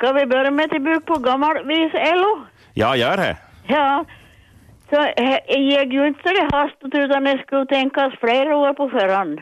Ska 0.00 0.12
vi 0.12 0.26
börja 0.26 0.50
med 0.50 0.70
bygga 0.70 1.00
på 1.00 1.14
gammal 1.18 1.64
vis 1.66 1.94
Elo? 1.94 2.44
Ja, 2.74 2.96
gör 2.96 3.16
det. 3.16 3.36
Ja. 3.66 4.04
Så 4.90 4.96
det 5.16 5.58
gick 5.58 5.92
ju 5.92 6.06
inte 6.06 6.20
så 6.22 6.34
det 6.34 6.56
hastigt 6.56 6.94
utan 6.94 7.24
det 7.24 7.38
skulle 7.46 7.66
tänkas 7.66 8.14
flera 8.20 8.56
år 8.56 8.74
på 8.74 8.88
förhand. 8.88 9.40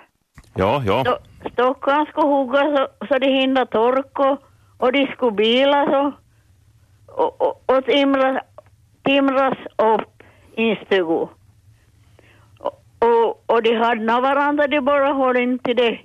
Ja, 0.55 0.83
ja. 0.87 1.05
Sto- 1.05 1.51
Stockarna 1.53 2.07
skulle 2.07 2.27
huggas 2.27 2.79
så, 2.79 3.07
så 3.09 3.19
de 3.19 3.27
hinner 3.27 3.65
torka 3.65 4.23
och, 4.31 4.39
och 4.79 4.93
de 4.93 5.07
skulle 5.07 5.33
bilas 5.33 5.89
och, 5.89 6.13
och, 7.06 7.43
och, 7.43 7.63
och 7.77 7.85
timras, 7.85 8.43
timras 9.03 9.59
upp 9.77 10.22
i 10.56 10.71
en 10.71 10.77
stuga. 10.87 11.29
Och, 12.59 12.85
och, 12.99 13.43
och 13.47 13.63
de 13.63 13.75
hade 13.75 14.21
varandra, 14.21 14.67
de 14.67 14.81
bara 14.81 15.15
höll 15.15 15.37
inte 15.37 15.75
det 15.75 15.99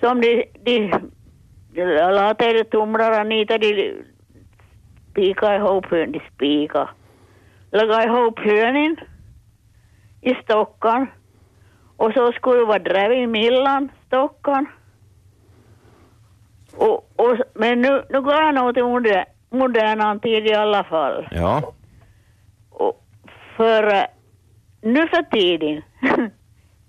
som 0.00 0.20
de, 0.20 0.44
de, 0.64 0.92
de 1.76 2.12
lade 2.12 2.64
tumlarna 2.64 3.24
nita, 3.24 3.58
de 3.58 4.04
spikade 5.10 5.56
ihop 5.56 5.86
hön. 5.90 6.20
Lagade 7.70 8.04
ihop 8.04 8.38
hönen 8.38 8.96
i 10.20 10.34
stockan 10.34 11.06
och 11.96 12.12
så 12.12 12.32
skulle 12.32 12.58
det 12.58 12.64
vara 12.64 12.78
drev 12.78 13.12
i 13.12 13.26
millan, 13.26 13.88
stockan. 14.06 14.66
Och, 16.76 17.10
och, 17.16 17.36
men 17.54 17.80
nu, 17.80 18.02
nu 18.10 18.20
går 18.20 18.52
nog 18.52 18.74
till 18.74 18.84
moder, 18.84 19.24
moderna 19.50 20.18
tid 20.18 20.46
i 20.46 20.54
alla 20.54 20.84
fall. 20.84 21.28
Ja. 21.30 21.72
Och 22.70 23.04
för 23.56 24.06
nu 24.80 25.08
för 25.08 25.22
tiden 25.22 25.82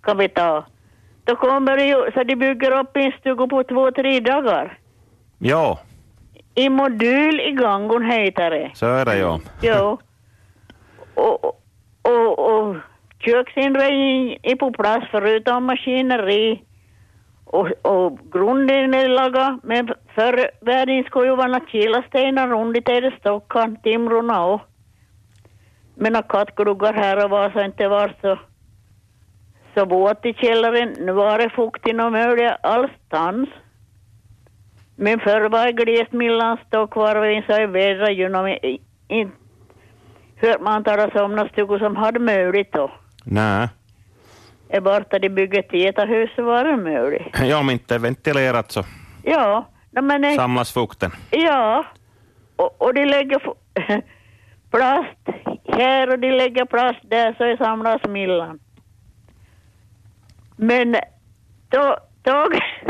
kan 0.01 0.17
vi 0.17 0.29
ta. 0.29 0.65
Då 1.27 1.35
kommer 1.35 1.77
det 1.77 1.85
ju, 1.85 2.11
så 2.13 2.23
de 2.23 2.35
bygger 2.35 2.79
upp 2.79 2.97
en 2.97 3.11
stuga 3.19 3.47
på 3.47 3.63
två, 3.63 3.91
tre 3.91 4.19
dagar. 4.19 4.79
Ja, 5.39 5.79
I 6.55 6.69
modul 6.69 7.39
i 7.39 7.51
gången 7.51 8.11
heter 8.11 8.49
det. 8.49 8.71
så 8.73 8.85
är 8.85 9.05
det 9.05 9.17
ja. 9.17 9.39
Jo. 9.61 9.97
Och, 11.15 11.45
och, 11.45 11.61
och, 12.01 12.39
och 12.39 12.75
köksinredning 13.19 14.37
är 14.43 14.55
på 14.55 14.71
plats 14.71 15.07
förutom 15.11 15.65
maskineri. 15.65 16.63
Och, 17.45 17.67
och 17.81 18.19
grunden 18.31 18.93
är 18.93 19.07
lagad. 19.07 19.59
Men 19.63 19.93
förr 20.15 20.51
världen 20.61 21.03
skulle 21.03 21.29
ju 21.29 21.35
vara 21.35 21.59
kilastenar 21.71 22.47
runt 22.47 22.77
i 22.77 22.81
det 22.81 23.13
stockan, 23.19 23.77
timrorna 23.83 24.45
och. 24.45 24.61
Mina 25.95 26.21
kattgluggar 26.21 26.93
här 26.93 27.23
och 27.25 27.29
var 27.29 27.49
så 27.49 27.61
inte 27.61 27.87
var 27.87 28.13
så 28.21 28.39
så 29.77 29.85
våt 29.85 30.25
i 30.25 30.33
källaren. 30.33 30.95
Nu 30.99 31.11
var 31.11 31.37
det 31.37 31.49
fuktigt 31.49 32.01
och 32.01 32.11
möjligt 32.11 32.51
allstans. 32.63 33.49
Men 34.95 35.19
förr 35.19 35.49
var 35.49 35.65
det 35.65 35.71
glest 35.71 36.11
mellan 36.11 36.57
stock 36.67 36.95
var 36.95 37.15
och 37.15 37.27
en 37.27 37.43
så 37.47 37.51
är 37.53 37.67
vädra 37.67 38.11
genom 38.11 38.47
i- 38.47 38.81
inte 39.07 39.35
hört 40.41 40.61
man 40.61 40.83
talas 40.83 41.15
om 41.15 41.35
några 41.35 41.49
stugor 41.49 41.79
som 41.79 41.95
hade 41.95 42.19
möjligt 42.19 42.71
då. 42.73 42.91
Nej. 43.23 43.67
Är 44.69 44.81
borta 44.81 45.19
de 45.19 45.29
bygger 45.29 45.61
täta 45.61 46.05
så 46.35 46.43
var 46.43 46.63
det 46.63 46.77
möjligt. 46.77 47.27
Ja, 47.43 47.59
om 47.59 47.69
inte 47.69 47.97
ventilerat 47.97 48.71
så 48.71 48.83
Ja, 49.23 49.65
men 49.91 50.35
samlas 50.35 50.73
fukten. 50.73 51.11
ja. 51.31 51.85
Och, 52.55 52.81
och 52.81 52.93
de 52.93 53.05
lägger 53.05 53.39
plast 54.71 55.37
här 55.67 56.09
och 56.11 56.19
de 56.19 56.31
lägger 56.31 56.65
plast 56.65 56.99
där 57.03 57.33
så 57.37 57.43
det 57.43 57.57
samlas 57.57 58.01
millan. 58.07 58.59
Men 60.57 60.95
då, 61.69 61.97
då 62.21 62.47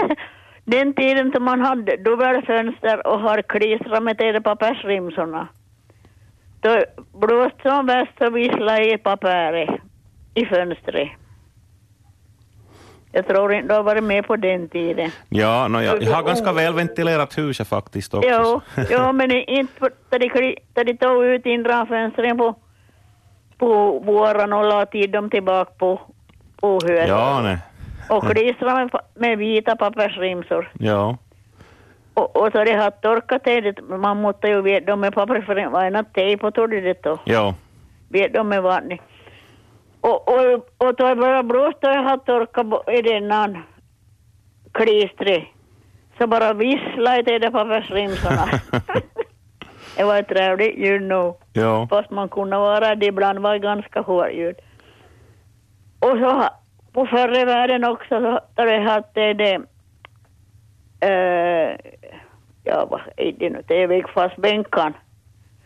den 0.64 0.94
tiden 0.94 1.32
som 1.32 1.44
man 1.44 1.62
hade 1.62 1.98
dubbelfönster 1.98 3.08
och 3.08 3.20
har 3.20 3.42
klistrat 3.42 4.04
med 4.04 4.18
de 4.18 4.42
pappersrimsorna. 4.42 5.48
Då 6.60 6.84
blåste 7.20 7.70
som 7.70 7.86
värst 7.86 8.18
så 8.18 8.30
visslade 8.30 8.94
i 8.94 8.98
papperet 8.98 9.70
i 10.34 10.46
fönstret. 10.46 11.10
Jag 13.12 13.28
tror 13.28 13.54
inte 13.54 13.68
du 13.68 13.74
har 13.74 13.84
varit 13.84 14.04
med 14.04 14.28
på 14.28 14.36
den 14.36 14.70
tiden. 14.70 15.12
Ja, 15.30 15.68
no, 15.68 15.82
jag, 15.82 16.04
jag 16.04 16.14
har 16.14 16.24
ganska 16.24 16.54
väl 16.54 16.74
ventilerat 16.74 17.38
huset 17.38 17.68
faktiskt 17.68 18.14
också. 18.14 18.30
Jo, 18.30 18.62
jo 18.90 19.12
men 19.12 19.32
inte 19.32 19.74
då 20.10 20.18
de, 20.18 20.84
de 20.84 20.98
tog 20.98 21.26
ut 21.26 21.46
inre 21.46 21.86
fönstren 21.86 22.38
på, 22.38 22.56
på 23.58 24.00
våren 24.00 24.54
och 24.54 24.66
la 24.66 24.86
tid 24.86 25.12
dem 25.12 25.30
tillbaka 25.30 25.72
på, 25.72 26.02
hösten. 26.62 27.08
Ja, 27.08 27.42
nej. 27.42 27.58
Och 28.10 28.24
med, 28.62 28.92
pa- 28.92 29.02
med 29.14 29.38
vita 29.38 29.76
pappersrimsor. 29.76 30.72
Ja. 30.80 31.18
Och, 32.14 32.36
och 32.36 32.52
så 32.52 32.64
de 32.64 32.74
har 32.74 32.92
torkat 32.92 33.44
det, 33.44 33.82
man 33.82 34.22
måste 34.22 34.48
ju 34.48 34.62
veta 34.62 34.96
med 34.96 35.14
pappersrim, 35.14 35.72
vad 35.72 35.86
är 35.86 35.92
något 35.92 36.14
tejp 36.14 36.48
och 36.48 36.54
tog 36.54 36.70
det 36.70 37.04
då. 37.04 37.18
Ja. 37.26 37.56
Vet 38.10 38.34
dem 38.34 38.50
med 38.50 38.64
vattnet. 38.64 39.00
Och, 40.02 40.28
och, 40.28 40.70
och 40.78 40.96
då 40.96 41.08
jag 41.08 41.18
bara 41.18 41.44
blåst 41.44 41.84
och 41.84 41.90
jag 41.90 42.04
har 42.04 42.18
torkat 42.18 42.90
i 42.90 43.02
denna 43.02 43.64
klistret. 44.72 45.44
Så 46.18 46.28
bara 46.28 46.54
visslade 46.54 47.22
det 47.22 47.40
där 47.40 47.52
pappersrimsorna. 47.52 48.46
det 49.98 50.04
var 50.04 50.20
ett 50.20 50.28
trevligt 50.28 50.78
ljud 50.78 51.02
nog. 51.02 51.36
Ja. 51.54 51.88
Fast 51.90 52.12
man 52.12 52.30
kunde 52.30 52.58
vara 52.58 52.96
det 52.96 53.06
ibland 53.06 53.40
var 53.40 53.54
det 53.54 53.60
ganska 53.60 54.02
hårt 54.02 54.32
ljud. 54.34 54.56
Och 56.00 56.18
så 56.18 56.50
på 56.92 57.06
förra 57.06 57.46
världen 57.46 57.84
också 57.84 58.10
så 58.10 58.40
har 58.56 58.66
det 58.66 58.80
haft 58.80 59.14
det, 59.14 59.54
eh, 61.00 61.78
ja 62.64 62.88
vad 62.90 63.02
är 63.18 63.32
det 63.32 63.50
nu, 63.50 63.64
det 63.68 63.84
är 63.84 63.88
väl 63.88 64.04
fast 64.14 64.36
bänkan, 64.36 64.94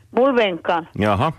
mullbänkan 0.09 0.85
Jaha. 0.93 1.33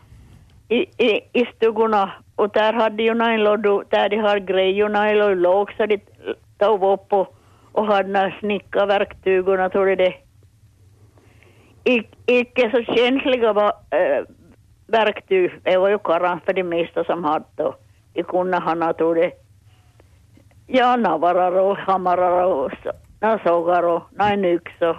i, 0.69 0.77
i, 0.77 1.21
i 1.33 1.47
stugorna 1.57 2.13
och 2.37 2.51
där 2.51 2.73
hade 2.73 3.03
ju 3.03 3.15
nailoddu, 3.15 3.83
där 3.91 4.09
de 4.09 4.17
har 4.17 4.39
grejorna 4.39 5.11
eller 5.11 5.35
låg 5.35 5.73
så 5.73 5.87
de 5.87 5.99
tog 6.59 6.83
upp 6.83 7.13
och, 7.13 7.37
och 7.73 7.87
hade 7.87 8.09
några 8.09 8.33
snickarverktygen 8.41 9.71
tror 9.71 9.89
jag 9.89 9.99
det. 9.99 10.15
I, 11.85 12.03
icke 12.27 12.71
så 12.71 12.95
känsliga 12.95 13.53
va, 13.53 13.73
äh, 13.91 14.25
verktyg, 14.87 15.51
det 15.63 15.77
var 15.77 15.89
ju 15.89 15.99
karran 15.99 16.41
för 16.45 16.53
det 16.53 16.63
mesta 16.63 17.05
som 17.05 17.25
hade 17.25 17.45
då. 17.57 17.75
De 18.13 18.23
kunde 18.23 18.59
ha 18.59 18.75
några, 18.75 18.93
tror 18.93 19.15
det, 19.15 19.33
ja 20.67 20.97
navarar 20.97 21.53
och 21.53 21.77
hammarar 21.77 22.45
och 22.45 22.71
så- 22.83 22.93
några 23.21 23.39
sågar 23.39 23.83
och 23.83 24.03
några 24.11 24.37
nyx 24.37 24.73
och 24.81 24.97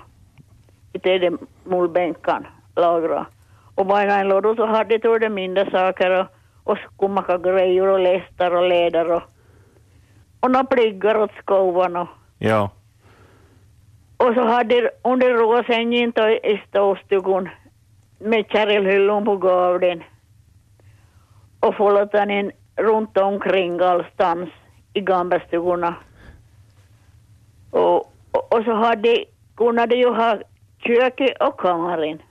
i 0.94 0.97
det 1.19 1.31
mullbänkan 1.63 2.47
lagra. 2.75 3.25
Och 3.75 3.85
bara 3.85 4.13
en 4.16 4.28
låda 4.28 4.56
så 4.56 4.66
hade 4.66 4.97
de 4.97 5.19
det 5.19 5.29
mindre 5.29 5.72
saker 5.72 6.19
och, 6.19 6.25
och 6.63 6.78
skumma 6.78 7.38
grejer 7.38 7.88
och 7.88 8.00
lästar 8.00 8.51
och 8.56 8.68
leder 8.69 9.12
och, 9.12 9.22
och 10.40 10.51
några 10.51 10.66
pliggar 10.66 11.16
åt 11.18 11.31
skovan 11.41 11.95
och, 11.97 12.07
Ja. 12.38 12.69
och 14.18 14.34
så 14.34 14.41
hade 14.45 14.81
de 14.81 14.90
under 15.03 15.34
råsängen 15.34 16.12
då 16.16 16.30
i 16.30 16.62
ståstugan 16.69 17.50
med 18.19 18.45
kärlhyllon 18.50 19.25
på 19.25 19.38
gaveln 19.38 20.03
och 21.59 21.75
fållat 21.75 22.13
in 22.13 22.51
runt 22.76 23.18
omkring 23.18 23.80
allstans 23.80 24.50
i 24.94 25.02
gammelstugorna. 25.02 25.96
Och, 27.72 27.96
och, 28.32 28.54
och 28.54 28.64
så 28.66 28.74
hade, 28.74 29.26
kunde 29.58 29.86
de 29.86 29.96
ju 29.96 30.10
ha 30.10 30.38
köket 30.86 31.42
och 31.42 31.60
kammaren. 31.60 32.22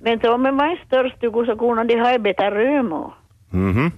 Men 0.00 0.20
om 0.26 0.42
det 0.42 0.50
var 0.50 0.66
en 0.66 0.78
större 0.86 1.10
stuga 1.16 1.44
så 1.46 1.56
kunde 1.58 1.84
de 1.84 2.00
ha 2.00 2.10
ett 2.10 2.22
bättre 2.22 2.50
rum 2.50 2.94
Mhm. 3.52 3.90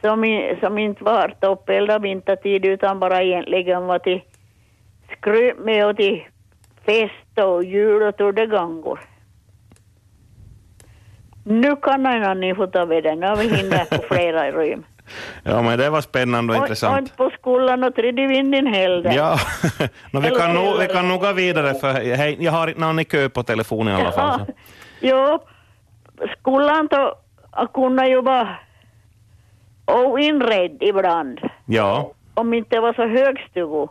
som, 0.00 0.24
i, 0.24 0.56
som 0.60 0.78
inte 0.78 1.04
var 1.04 1.34
toppeldad 1.40 2.02
vintertid 2.02 2.64
utan 2.64 3.00
bara 3.00 3.22
egentligen 3.22 3.86
var 3.86 3.98
till 3.98 4.20
skryt 5.16 5.58
med 5.58 5.86
och 5.86 5.96
till 5.96 6.24
fest 6.86 7.38
och 7.38 7.64
jul 7.64 8.02
och 8.02 8.36
gångor. 8.50 9.00
Nu 11.44 11.76
kan 11.76 12.06
en 12.06 12.24
annan 12.24 12.56
få 12.56 12.66
ta 12.66 12.84
vid 12.84 13.04
den. 13.04 13.20
Nu 13.20 13.26
har 13.26 13.36
vi 13.36 13.56
hinner 13.56 13.84
på 13.84 14.02
flera 14.14 14.50
rum. 14.52 14.84
Ja, 15.52 15.62
men 15.62 15.78
det 15.78 15.90
var 15.90 16.00
spännande 16.00 16.52
och, 16.52 16.56
Och, 16.56 16.62
och 16.62 16.66
intressant. 16.66 16.98
inte 16.98 17.16
på 17.16 17.30
skolan 17.30 17.84
och 17.84 17.94
tredje 17.94 18.28
vinden 18.28 18.66
heller. 18.66 19.12
Ja, 19.12 19.36
no, 20.12 20.20
vi, 20.20 20.30
kan 20.30 20.54
nog, 20.54 20.78
vi 20.80 20.86
kan 20.86 21.08
nog 21.08 21.20
gå 21.20 21.32
vidare 21.32 21.74
för 21.74 21.92
hej, 21.92 22.36
jag 22.40 22.52
har 22.52 22.68
inte 22.68 22.80
någon 22.80 22.98
i 23.04 23.04
kö 23.04 23.28
på 23.28 23.42
telefonen 23.42 23.98
i 23.98 24.00
alla 24.00 24.12
fall. 24.12 24.38
Så. 24.38 24.52
Jo, 25.00 25.38
skolan 26.38 26.88
då 26.90 27.14
kunde 27.74 28.08
ju 28.08 28.22
vara 28.22 28.48
oinredd 29.86 30.76
ibland. 30.80 31.40
Ja, 31.66 32.12
Om 32.34 32.54
inte 32.54 32.76
det 32.76 32.80
var 32.80 32.92
så 32.92 33.06
högstugo. 33.06 33.88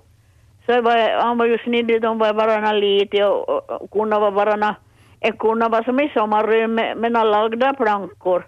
Så 0.65 0.81
var, 0.81 1.21
han 1.21 1.37
var 1.37 1.45
ju 1.45 1.57
sniddig, 1.57 2.01
de 2.01 2.17
var 2.17 2.33
bara 2.33 2.59
nå 2.59 2.73
lite 2.73 3.25
och, 3.25 3.49
och, 3.49 3.81
och 3.81 3.91
kunde 3.91 4.19
vara 4.19 4.75
det 5.19 5.31
kunde 5.39 5.69
vara 5.69 5.83
som 5.83 5.99
i 5.99 6.11
sommarrum 6.13 6.75
med, 6.75 6.97
med 6.97 7.11
några 7.11 7.23
lagda 7.23 7.73
plankor 7.73 8.45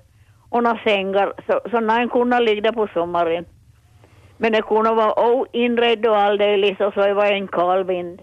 och 0.54 0.64
några 0.64 0.80
sängar. 0.84 1.34
Så, 1.48 1.60
så 1.72 1.80
nej 1.80 2.10
kunde 2.10 2.40
ligga 2.40 2.74
på 2.74 2.88
sommaren. 2.94 3.46
Men 4.38 4.52
det 4.52 4.62
kunde 4.62 4.94
vara 4.94 5.30
oinredd 5.30 6.06
och 6.06 6.18
alldeles 6.18 6.80
och 6.80 6.94
så 6.94 7.14
var 7.14 7.26
det 7.26 7.34
en 7.34 7.48
kall 7.48 7.84
vind. 7.84 8.22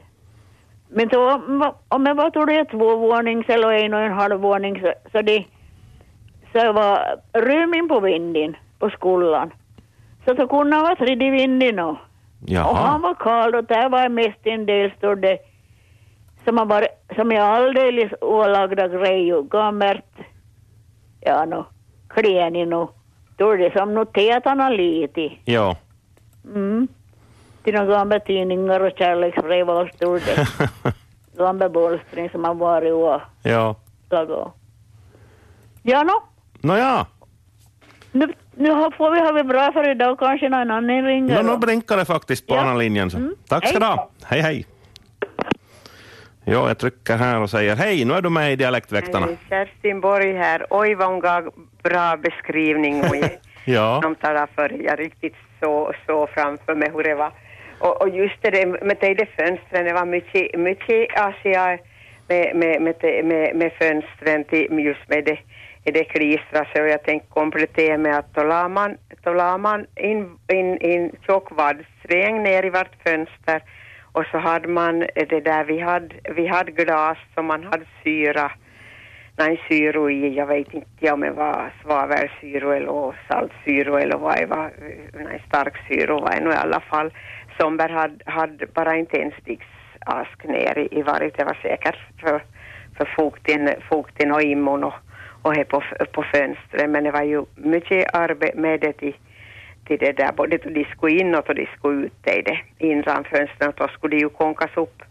Men 0.88 1.09
då, 1.09 1.43
om 1.88 2.06
jag 2.06 2.15
var 2.15 2.31
tror 2.31 2.47
det 2.47 2.65
tvåvånings 2.65 3.49
eller 3.49 3.73
en 3.73 3.94
och 3.94 4.00
en 4.00 4.12
halv 4.12 4.41
våning 4.41 4.81
så, 4.81 4.93
så 5.12 5.23
det 5.23 5.44
så 6.53 6.73
var 6.73 7.21
rymning 7.32 7.88
på 7.88 8.00
vinden 8.00 8.56
på 8.79 8.91
skolan. 8.91 9.50
Så 10.25 10.35
då 10.35 10.49
kunde 10.49 10.76
han 10.76 10.85
vara 10.85 10.97
tredje 10.97 11.31
vinden 11.31 11.79
och, 11.79 11.97
och 12.71 12.76
han 12.76 13.03
var 13.03 13.15
kall 13.15 13.55
och 13.55 13.65
där 13.65 13.88
var 13.88 14.09
mest 14.09 14.41
en 14.43 14.67
del 14.67 14.91
stod 14.99 15.23
det 15.23 15.38
som, 16.44 16.59
har 16.59 16.67
varit, 16.67 16.88
som 17.17 17.33
är 17.33 17.41
alldeles 17.41 18.12
ålagda 18.21 18.88
grejer, 18.88 19.43
gammalt, 19.43 20.15
ja 21.21 21.44
no, 21.44 21.65
no. 22.67 22.91
Är 23.39 23.57
det 23.59 23.73
som 23.73 23.95
han 24.45 24.61
har 24.61 24.71
lidit. 24.71 25.33
Ja. 25.45 25.77
Mm. 26.45 26.89
Gamla 27.65 28.21
tidningar 28.21 28.81
och 28.81 28.93
kärleksbrev 28.99 29.71
och 29.71 29.79
allt 29.79 29.95
stod 29.97 30.21
det. 30.21 30.47
Gamla 31.39 31.69
bollstring 31.69 32.31
som 32.31 32.45
har 32.45 32.55
varit 32.55 32.93
och 32.93 33.21
ja. 33.43 33.77
Ja 35.83 36.03
no, 36.03 36.12
Nåja, 36.61 37.07
nu, 38.12 38.33
nu 38.55 38.69
får 38.97 39.11
vi 39.11 39.21
ha 39.21 39.33
det 39.33 39.45
bra 39.45 39.73
för 39.73 39.91
idag, 39.91 40.19
kanske 40.19 40.49
någon 40.49 40.71
annan 40.71 41.05
ringer. 41.05 41.43
no, 41.43 41.53
nu 41.53 41.59
blinkar 41.59 41.97
det 41.97 42.05
faktiskt 42.05 42.47
på 42.47 42.55
Ja. 42.55 42.61
andra 42.61 42.75
linjen. 42.75 43.11
Så. 43.11 43.17
Mm. 43.17 43.35
Tack 43.49 43.69
ska 43.69 43.79
du 43.79 43.87
ha. 43.87 44.09
Hej, 44.25 44.41
hej. 44.41 44.67
Ja, 46.44 46.69
jag 46.69 46.78
trycker 46.78 47.16
här 47.16 47.40
och 47.40 47.50
säger 47.50 47.76
hej, 47.76 48.04
nu 48.04 48.14
är 48.14 48.22
du 48.22 48.31
med 48.31 48.52
i 48.52 48.56
Dialektväktarna. 48.56 49.26
Hej, 49.26 49.38
Kerstin 49.48 50.00
Borg 50.00 50.32
här. 50.37 50.66
Oj, 50.70 50.94
vad 50.94 51.08
hon 51.08 51.20
gav 51.20 51.50
bra 51.82 52.16
beskrivning. 52.16 53.00
Och 53.00 53.16
jag, 53.20 53.31
Ja. 53.64 54.00
de 54.02 54.14
talar 54.14 54.48
för 54.54 54.82
jag 54.84 54.98
riktigt 55.00 55.34
så, 55.60 55.92
så 56.06 56.26
framför 56.26 56.75
mig 56.75 56.90
hur 56.94 57.02
det 57.02 57.14
var. 57.14 57.32
Och, 57.78 58.02
och 58.02 58.08
just 58.08 58.42
det 58.42 58.66
med 58.66 58.96
det, 59.00 59.14
det 59.14 59.26
fönstren, 59.26 59.84
det 59.84 59.92
var 59.92 60.06
mycket, 60.06 60.58
mycket 60.60 61.20
Asia 61.20 61.78
med, 62.28 62.56
med, 62.56 62.82
med, 62.82 63.25
med, 63.25 63.56
med 63.56 63.72
fönstren 63.72 64.44
till, 64.44 64.78
just 64.84 65.08
med 65.08 65.25
det, 65.25 65.38
det 65.92 66.04
klistrar 66.04 66.64
sig 66.72 66.82
och 66.82 66.88
jag 66.88 67.02
tänkte 67.02 67.28
komplettera 67.31 67.98
med 67.98 68.19
att 68.19 68.34
då 68.34 68.42
la 68.42 68.69
man, 68.69 68.96
då 69.22 69.32
la 69.32 69.58
man 69.58 69.87
in, 69.96 70.38
in, 70.52 70.78
in 70.78 71.12
tjock 71.26 71.50
vaddsträng 71.50 72.42
ner 72.42 72.64
i 72.64 72.70
vart 72.70 73.02
fönster 73.06 73.62
och 74.12 74.25
så 74.31 74.39
hade 74.39 74.69
man 74.69 74.99
det 75.15 75.41
där, 75.41 75.65
vi 75.65 75.81
hade, 75.81 76.15
vi 76.35 76.47
hade 76.47 76.73
glas 76.73 77.19
som 77.35 77.47
man 77.47 77.65
hade 77.65 77.85
syra. 78.05 78.53
Nej, 79.39 79.61
syro 79.69 80.11
i, 80.11 80.35
jag 80.35 80.47
vet 80.47 80.75
inte 80.75 81.12
om 81.12 81.21
det 81.21 81.31
var 81.31 81.73
svavelsyro 81.83 82.71
eller 82.71 83.15
saltsyro 83.29 83.97
eller 83.97 84.17
vad 84.17 84.37
det 84.37 84.47
var, 84.47 84.71
nej, 85.12 85.43
starksyro 85.47 86.21
var 86.21 86.31
det 86.31 86.45
nog 86.45 86.53
i 86.53 86.57
alla 86.57 86.81
fall. 86.81 87.11
Somber 87.59 87.89
hade, 87.89 88.17
hade 88.25 88.67
bara 88.67 88.95
en 88.95 89.07
tändsticksask 89.07 90.45
ner 90.45 90.79
i, 90.79 90.99
i 90.99 91.03
varje, 91.03 91.31
det 91.37 91.45
var 91.45 91.59
säkert 91.62 91.99
för, 92.21 92.43
för 92.97 93.05
fukten, 93.05 93.71
fukten 93.91 94.33
och 94.33 94.43
immun 94.43 94.85
och, 94.85 94.95
och 95.43 95.55
här 95.55 95.65
på, 95.65 95.83
på 96.12 96.23
fönstret, 96.23 96.91
men 96.91 97.05
det 97.05 97.11
var 97.11 97.23
ju 97.23 97.45
mycket 97.55 98.15
arbete 98.15 98.59
med 98.59 98.81
det 98.81 98.93
till, 98.93 99.15
till 99.90 100.06
det 100.06 100.12
där, 100.12 100.32
både 100.32 100.56
då 100.58 100.70
de 100.70 100.84
skulle 100.84 101.20
inåt 101.20 101.48
och 101.48 101.54
de 101.54 101.66
skulle 101.66 102.06
ut 102.06 102.26
i 102.26 102.42
det 102.42 102.58
innan 102.78 103.25
fönstren, 103.25 103.69
och 103.69 103.75
då 103.76 103.88
skulle 103.88 104.16
de 104.16 104.22
ju 104.22 104.28
konkas 104.28 104.76
upp 104.76 105.02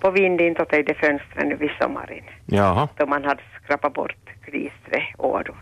på 0.00 0.10
vinden 0.10 0.56
och 0.56 0.68
till 0.68 0.84
det 0.84 0.94
fönstren 0.94 1.58
vid 1.58 1.70
sommaren 1.80 2.24
Jaha. 2.46 2.88
då 2.96 3.06
man 3.06 3.24
hade 3.24 3.42
skrapat 3.62 3.92
bort 3.94 4.16
klistret 4.44 5.02
ådon. 5.18 5.56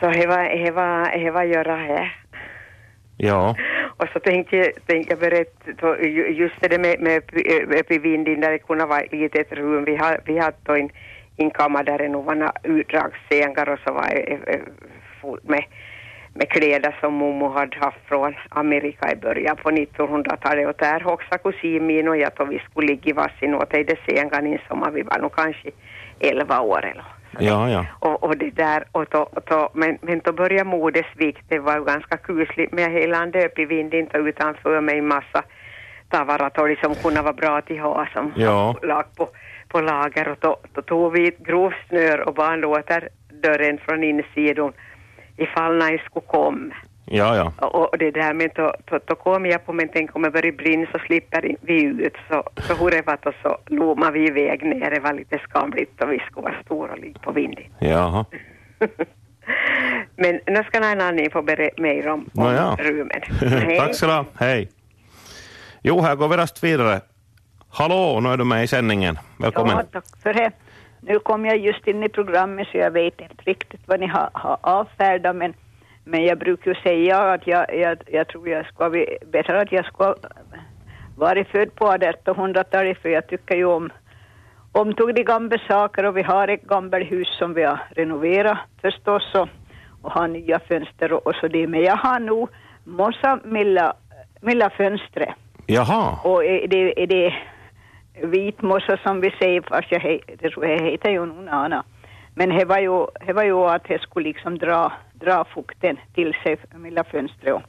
Så 0.00 0.10
det 0.10 0.26
var, 0.26 0.64
det 0.64 0.70
var, 0.70 1.18
det 1.18 1.30
var 1.30 1.42
göra 1.42 1.76
här. 1.76 2.16
Ja. 3.16 3.56
Och 3.96 4.08
så 4.12 4.20
tänkte 4.20 4.56
jag, 4.56 4.86
tänkte 4.86 5.12
jag 5.12 5.20
berätta, 5.20 6.02
just 6.30 6.60
det 6.60 6.78
med, 6.78 7.00
med 7.00 7.22
i 7.88 7.98
vinden 7.98 8.40
där 8.40 8.50
det 8.50 8.58
kunde 8.58 8.86
vara 8.86 9.00
ett 9.00 9.12
litet 9.12 9.52
rum. 9.52 9.84
Vi, 9.84 9.96
har, 9.96 10.20
vi 10.24 10.38
hade 10.38 10.56
då 10.62 10.74
en, 10.74 10.90
en 11.36 11.50
kammare 11.50 11.84
där 11.84 11.98
det 11.98 12.08
nog 12.08 12.24
var 12.24 12.34
några 12.34 12.52
utdragssängar 12.62 13.68
och 13.68 13.78
så 13.86 13.92
var 13.92 14.08
det 14.08 14.54
eh, 14.54 14.60
fullt 15.20 15.48
med, 15.48 15.64
med 16.34 16.48
kläder 16.48 16.96
som 17.00 17.14
mormor 17.14 17.50
hade 17.50 17.78
haft 17.78 17.98
från 18.08 18.34
Amerika 18.48 19.12
i 19.12 19.16
början 19.16 19.56
på 19.56 19.70
1900-talet 19.70 20.68
och 20.68 20.74
där 20.78 21.06
också 21.06 21.38
kusin 21.38 21.86
min 21.86 22.08
och 22.08 22.16
jag 22.16 22.32
då 22.36 22.44
vi 22.44 22.58
skulle 22.58 22.86
ligga 22.86 23.10
i 23.10 23.12
varsin 23.12 23.54
åt 23.54 23.74
i 23.74 23.84
det 23.84 23.98
sängan 24.06 24.46
i 24.46 24.60
sommar. 24.68 24.90
Vi 24.90 25.02
var 25.02 25.18
nog 25.18 25.34
kanske 25.34 25.70
11 26.20 26.60
år 26.60 26.84
eller. 26.84 27.04
Ja, 27.38 27.70
ja. 27.70 27.86
Och, 27.98 28.24
och 28.24 28.36
det 28.36 28.50
där, 28.50 28.84
och 28.92 29.06
då, 29.10 29.18
och 29.18 29.42
då, 29.46 29.70
men, 29.74 29.98
men 30.00 30.20
då 30.24 30.32
började 30.32 30.70
modesvik, 30.70 31.38
det 31.48 31.58
var 31.58 31.78
ju 31.78 31.84
ganska 31.84 32.16
kusligt 32.16 32.72
med 32.72 32.92
hela 32.92 33.26
döp 33.26 33.58
i 33.58 33.64
vinden 33.64 34.06
och 34.06 34.20
utanför 34.20 34.80
mig 34.80 34.98
en 34.98 35.08
massa 35.08 35.42
tavaratorg 36.08 36.76
som 36.82 36.94
kunde 36.94 37.22
vara 37.22 37.32
bra 37.32 37.58
att 37.58 37.68
ha 37.68 38.06
som 38.12 38.32
Ja. 38.36 38.76
lag 38.82 39.04
på, 39.16 39.28
på 39.68 39.80
lager 39.80 40.28
och 40.28 40.36
då, 40.40 40.56
då 40.72 40.82
tog 40.82 41.12
vi 41.12 41.28
ett 41.28 41.38
grovt 41.38 41.88
snör 41.88 42.28
och 42.28 42.34
bara 42.34 42.56
låter 42.56 43.08
dörren 43.42 43.78
från 43.78 44.04
insidan 44.04 44.72
ifall 45.42 45.76
någon 45.76 45.98
skulle 45.98 46.26
komma. 46.26 46.74
Ja, 47.04 47.36
ja. 47.36 47.66
Och, 47.66 47.88
och 47.92 47.98
det 47.98 48.10
där 48.10 48.34
men 48.34 48.50
då, 48.54 48.74
då, 48.84 48.98
då 49.04 49.14
kom 49.14 49.46
jag 49.46 49.66
på 49.66 49.72
men 49.72 49.88
tänk 49.92 50.16
om 50.16 50.24
jag 50.24 50.32
börjar 50.32 50.52
brinna 50.52 50.86
så 50.92 50.98
slipper 50.98 51.56
vi 51.60 51.82
ut 51.82 52.16
så, 52.28 52.42
så 52.66 52.74
hur 52.74 52.90
det 52.90 53.02
var 53.06 53.18
då 53.22 53.32
så 53.42 53.58
lommade 53.66 54.12
vi 54.18 54.26
iväg 54.26 54.64
ner, 54.64 54.90
det 54.90 55.00
var 55.00 55.12
lite 55.12 55.38
skamligt 55.38 56.02
och 56.02 56.12
vi 56.12 56.18
skulle 56.18 56.44
vara 56.44 56.62
stora 56.64 56.92
och 56.92 56.98
ligga 56.98 57.20
på 57.20 57.32
vinden. 57.32 57.64
Jaha. 57.78 58.24
Men 60.16 60.40
nu 60.46 60.64
ska 60.64 60.80
någon 60.80 61.00
annan 61.00 61.30
få 61.32 61.42
berätta 61.42 61.82
mer 61.82 62.08
om, 62.08 62.20
om 62.34 62.44
Nåja. 62.44 62.76
rummen. 62.78 63.20
Tack 63.78 63.94
ska 63.94 64.06
du. 64.06 64.24
Hej. 64.44 64.68
Jo, 65.82 66.00
här 66.00 66.16
går 66.16 66.28
vi 66.28 66.36
raskt 66.36 66.64
vidare. 66.64 67.00
Hallå, 67.68 68.20
nu 68.20 68.28
är 68.28 68.36
du 68.36 68.44
med 68.44 68.64
i 68.64 68.66
sändningen. 68.66 69.18
Välkommen. 69.38 69.76
Ja, 69.76 69.82
tack 69.92 70.04
för 70.22 70.34
det. 70.34 70.50
Nu 71.04 71.18
kom 71.18 71.44
jag 71.44 71.58
just 71.58 71.86
in 71.86 72.02
i 72.02 72.08
programmet 72.08 72.68
så 72.68 72.78
jag 72.78 72.90
vet 72.90 73.20
inte 73.20 73.42
riktigt 73.44 73.80
vad 73.86 74.00
ni 74.00 74.06
har, 74.06 74.30
har 74.32 74.58
avfärdat 74.60 75.36
men, 75.36 75.54
men 76.04 76.24
jag 76.24 76.38
brukar 76.38 76.70
ju 76.70 76.80
säga 76.80 77.18
att 77.18 77.46
jag, 77.46 77.74
jag, 77.74 77.98
jag 78.06 78.28
tror 78.28 78.48
jag 78.48 78.66
ska 78.66 78.90
bli 78.90 79.18
bättre 79.26 79.60
att 79.60 79.72
jag 79.72 79.84
ska 79.84 80.14
vara 81.16 81.44
född 81.44 81.74
på 81.74 81.84
1800-talet 81.84 83.02
för 83.02 83.08
jag 83.08 83.26
tycker 83.26 83.56
ju 83.56 83.64
om 83.64 83.90
om 84.72 84.94
tog 84.94 85.14
de 85.14 85.22
gamla 85.22 85.58
saker 85.68 86.04
och 86.04 86.16
vi 86.16 86.22
har 86.22 86.48
ett 86.48 86.62
gammalt 86.62 87.10
hus 87.12 87.28
som 87.38 87.54
vi 87.54 87.62
har 87.62 87.78
renoverat 87.90 88.58
förstås 88.80 89.34
och, 89.34 89.48
och 90.02 90.12
har 90.12 90.28
nya 90.28 90.58
fönster 90.58 91.12
och, 91.12 91.26
och 91.26 91.34
så 91.34 91.48
det. 91.48 91.66
Men 91.66 91.82
jag 91.82 91.96
har 91.96 92.20
nog 92.20 92.48
massa 92.84 93.40
milla, 93.44 93.94
milla 94.40 94.70
fönster 94.70 95.34
Jaha. 95.66 96.18
och 96.24 96.42
det, 96.42 97.06
det 97.06 97.34
vitmossa 98.14 98.96
som 99.02 99.20
vi 99.20 99.30
säger, 99.30 99.60
fast 99.62 99.90
jag, 99.92 100.00
he- 100.00 100.36
det 100.38 100.50
tror 100.50 100.66
jag 100.66 100.80
heter 100.90 101.10
ju 101.10 101.26
någon 101.26 101.48
annan. 101.48 101.82
Men 102.34 102.48
det 102.48 102.64
var 102.64 102.78
ju, 102.78 103.06
det 103.26 103.32
var 103.32 103.42
ju 103.44 103.56
att 103.64 103.84
det 103.84 104.02
skulle 104.02 104.28
liksom 104.28 104.58
dra, 104.58 104.92
dra 105.14 105.44
fukten 105.44 105.96
till 106.14 106.34
sig, 106.42 106.56
fönster. 107.10 107.52
och- 107.52 107.62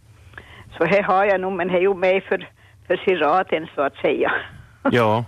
Så 0.78 0.84
det 0.86 1.02
har 1.02 1.26
jag 1.26 1.42
nog, 1.42 1.54
men 1.54 1.68
det 1.68 1.78
är 1.78 1.82
ju 1.82 1.94
mig 1.94 2.22
för, 2.22 2.48
för 2.88 2.98
siraten 2.98 3.68
så 3.76 3.82
att 3.82 3.96
säga. 3.96 4.32
Ja. 4.92 5.26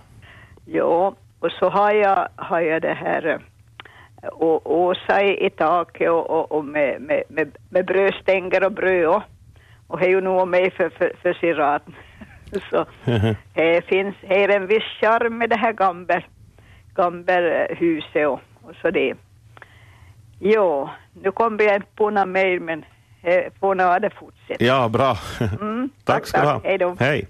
ja, 0.66 1.14
och 1.40 1.50
så 1.52 1.68
har 1.68 1.92
jag, 1.92 2.28
har 2.36 2.60
jag 2.60 2.82
det 2.82 2.94
här 2.94 3.26
eh, 4.22 4.28
å- 4.32 4.60
åsa 4.64 5.22
i, 5.22 5.46
i 5.46 5.50
taket 5.50 6.10
och, 6.10 6.30
och, 6.30 6.52
och 6.52 6.64
med, 6.64 7.00
med, 7.00 7.22
med, 7.28 7.56
med 7.70 7.86
brödstänger 7.86 8.64
och 8.64 8.72
bröd 8.72 9.06
och, 9.06 9.22
och 9.86 9.98
det 10.00 10.06
är 10.06 10.10
ju 10.10 10.20
nog 10.20 10.48
mig 10.48 10.70
för, 10.70 10.88
för, 10.88 11.12
för 11.22 11.32
siraten. 11.32 11.94
Så 12.70 12.86
det 13.54 13.84
finns, 13.86 14.14
det 14.20 14.44
är 14.44 14.48
en 14.48 14.66
viss 14.66 14.84
charm 15.00 15.38
med 15.38 15.50
det 15.50 15.56
här 15.56 15.72
gamla, 15.72 16.22
gamla 16.94 17.38
eh, 17.38 17.76
huset 17.76 18.26
och, 18.26 18.40
och 18.62 18.74
så 18.82 18.90
det. 18.90 19.14
Jo, 20.40 20.90
nu 21.22 21.32
kommer 21.32 21.64
jag 21.64 21.76
inte 21.76 21.88
på 21.96 22.10
något 22.10 22.28
mer 22.28 22.60
men 22.60 22.84
det 23.22 23.50
får 23.60 23.74
nog 23.74 24.02
det 24.02 24.10
fortsätta. 24.10 24.64
Ja, 24.64 24.88
bra. 24.88 25.18
Mm, 25.60 25.90
tack 26.04 26.26
ska 26.26 26.40
du 26.40 26.46
ha. 26.46 26.60
Hej 26.64 26.78
då. 26.78 26.96
Hej. 26.98 27.26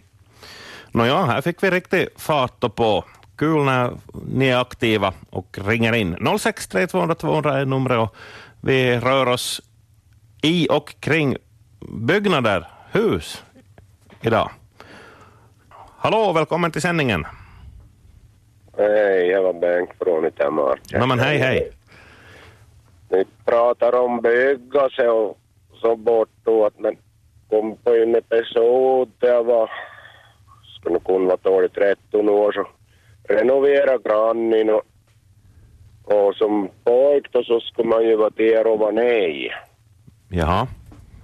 Nåja, 0.90 1.24
här 1.24 1.40
fick 1.40 1.62
vi 1.62 1.70
riktigt 1.70 2.20
fart 2.20 2.60
på. 2.74 3.04
Kul 3.36 3.64
när 3.64 3.92
ni 4.28 4.48
är 4.48 4.60
aktiva 4.60 5.12
och 5.30 5.58
ringer 5.64 5.92
in. 5.92 6.38
063 6.38 6.86
200 6.86 7.14
200 7.14 7.58
är 7.58 7.66
numret 7.66 7.98
och 7.98 8.16
vi 8.60 8.98
rör 8.98 9.26
oss 9.26 9.62
i 10.42 10.68
och 10.70 11.00
kring 11.00 11.36
byggnader, 11.80 12.66
hus, 12.92 13.44
idag. 14.20 14.50
Hallå, 16.06 16.32
välkommen 16.32 16.70
till 16.70 16.82
sändningen. 16.82 17.26
Hej, 18.78 19.26
jag 19.26 19.42
var 19.42 19.52
Bengt 19.52 19.90
från 19.98 20.26
Itämark. 20.26 20.80
No, 20.92 21.06
men 21.06 21.18
hej, 21.18 21.38
hej. 21.38 21.70
Ni 23.10 23.24
pratar 23.44 23.94
om 23.94 24.20
bygga 24.20 24.88
sig 24.88 25.08
och 25.08 25.38
så 25.80 25.96
bort 25.96 26.28
då 26.44 26.66
att 26.66 26.78
man 26.78 26.96
kom 27.50 27.76
på 27.76 27.94
en 27.94 28.16
episod 28.16 29.10
där 29.18 29.28
jag 29.28 29.44
var, 29.44 29.70
skulle 30.78 31.00
kunna 31.00 31.26
vara 31.26 31.38
dåligt 31.42 31.74
13 31.74 32.28
år 32.28 32.52
så 32.52 32.66
renovera 33.34 33.98
grannen 33.98 34.70
och, 34.70 34.82
och 36.04 36.34
som 36.34 36.68
pojk 36.84 37.32
då 37.32 37.42
så 37.42 37.60
skulle 37.60 37.88
man 37.88 38.04
ju 38.04 38.16
vara 38.16 38.30
där 38.36 38.66
och 38.66 38.78
vara 38.78 38.92
nej. 38.92 39.50
Jaha. 40.28 40.66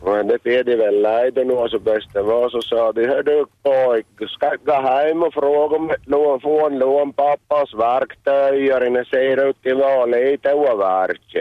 Men 0.05 0.27
det 0.27 0.43
fick 0.43 0.67
de 0.67 0.77
väl 0.77 1.03
lägga 1.03 1.45
nu 1.45 1.69
så 1.69 1.79
bäst 1.79 2.13
det 2.13 2.23
var 2.23 2.49
så 2.49 2.63
sa 2.63 2.93
de, 2.93 3.07
hör 3.07 3.23
du 3.23 3.45
pojk, 3.63 4.31
ska 4.31 4.51
gå 4.65 4.73
hem 4.73 5.23
och 5.23 5.35
fråga 5.35 5.77
om 5.77 5.91
lån, 6.07 6.41
få 6.41 6.67
en 6.67 6.79
lån 6.79 7.13
pappas 7.13 7.75
verktöjer 7.75 8.87
innan 8.87 9.05
ser 9.05 9.49
ut 9.49 9.63
till 9.63 9.75
vara 9.75 10.07
lite 10.07 10.55
ovärt. 10.55 11.35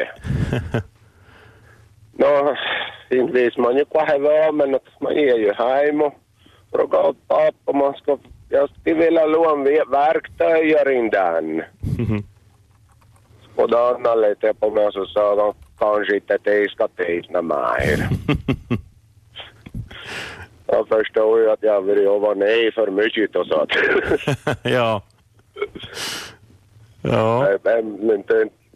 Nå, 2.14 2.56
inte 3.10 3.34
visste 3.34 3.62
man 3.62 3.78
ju 3.78 3.86
vad 3.90 4.08
det 4.08 4.18
var 4.20 4.52
men 4.52 4.76
att 4.76 5.02
man 5.02 5.14
är 5.14 5.38
ju 5.38 5.54
hem 5.54 6.02
och 6.02 6.14
frågar 6.72 7.10
åt 7.10 7.28
pappa 7.28 7.78
man 7.78 7.94
ska, 7.94 8.18
jag 8.50 8.70
skulle 8.70 8.96
vilja 8.96 9.26
låna 9.26 9.84
verktöjer 9.92 10.92
in 10.92 11.10
den. 11.10 11.64
Och 13.56 13.70
då 13.70 14.00
han 14.04 14.22
lite 14.22 14.54
på 14.54 14.70
mig 14.70 14.90
så 14.92 15.06
sa 15.06 15.36
de 15.36 15.54
inte 16.16 16.38
jag 16.44 16.72
ska 16.72 16.88
teckna 16.88 17.42
mer. 17.42 18.10
Jag 20.68 20.88
förstår 20.88 21.40
ju 21.40 21.52
att 21.52 21.64
jag 21.64 21.82
vill 21.82 22.04
jobba 22.04 22.34
nej 22.34 22.72
för 22.72 22.92
mycket 22.92 23.36
och 23.36 23.48
så. 23.48 23.68
ja. 24.64 25.02
Ja. 27.02 27.58
Men 27.64 28.24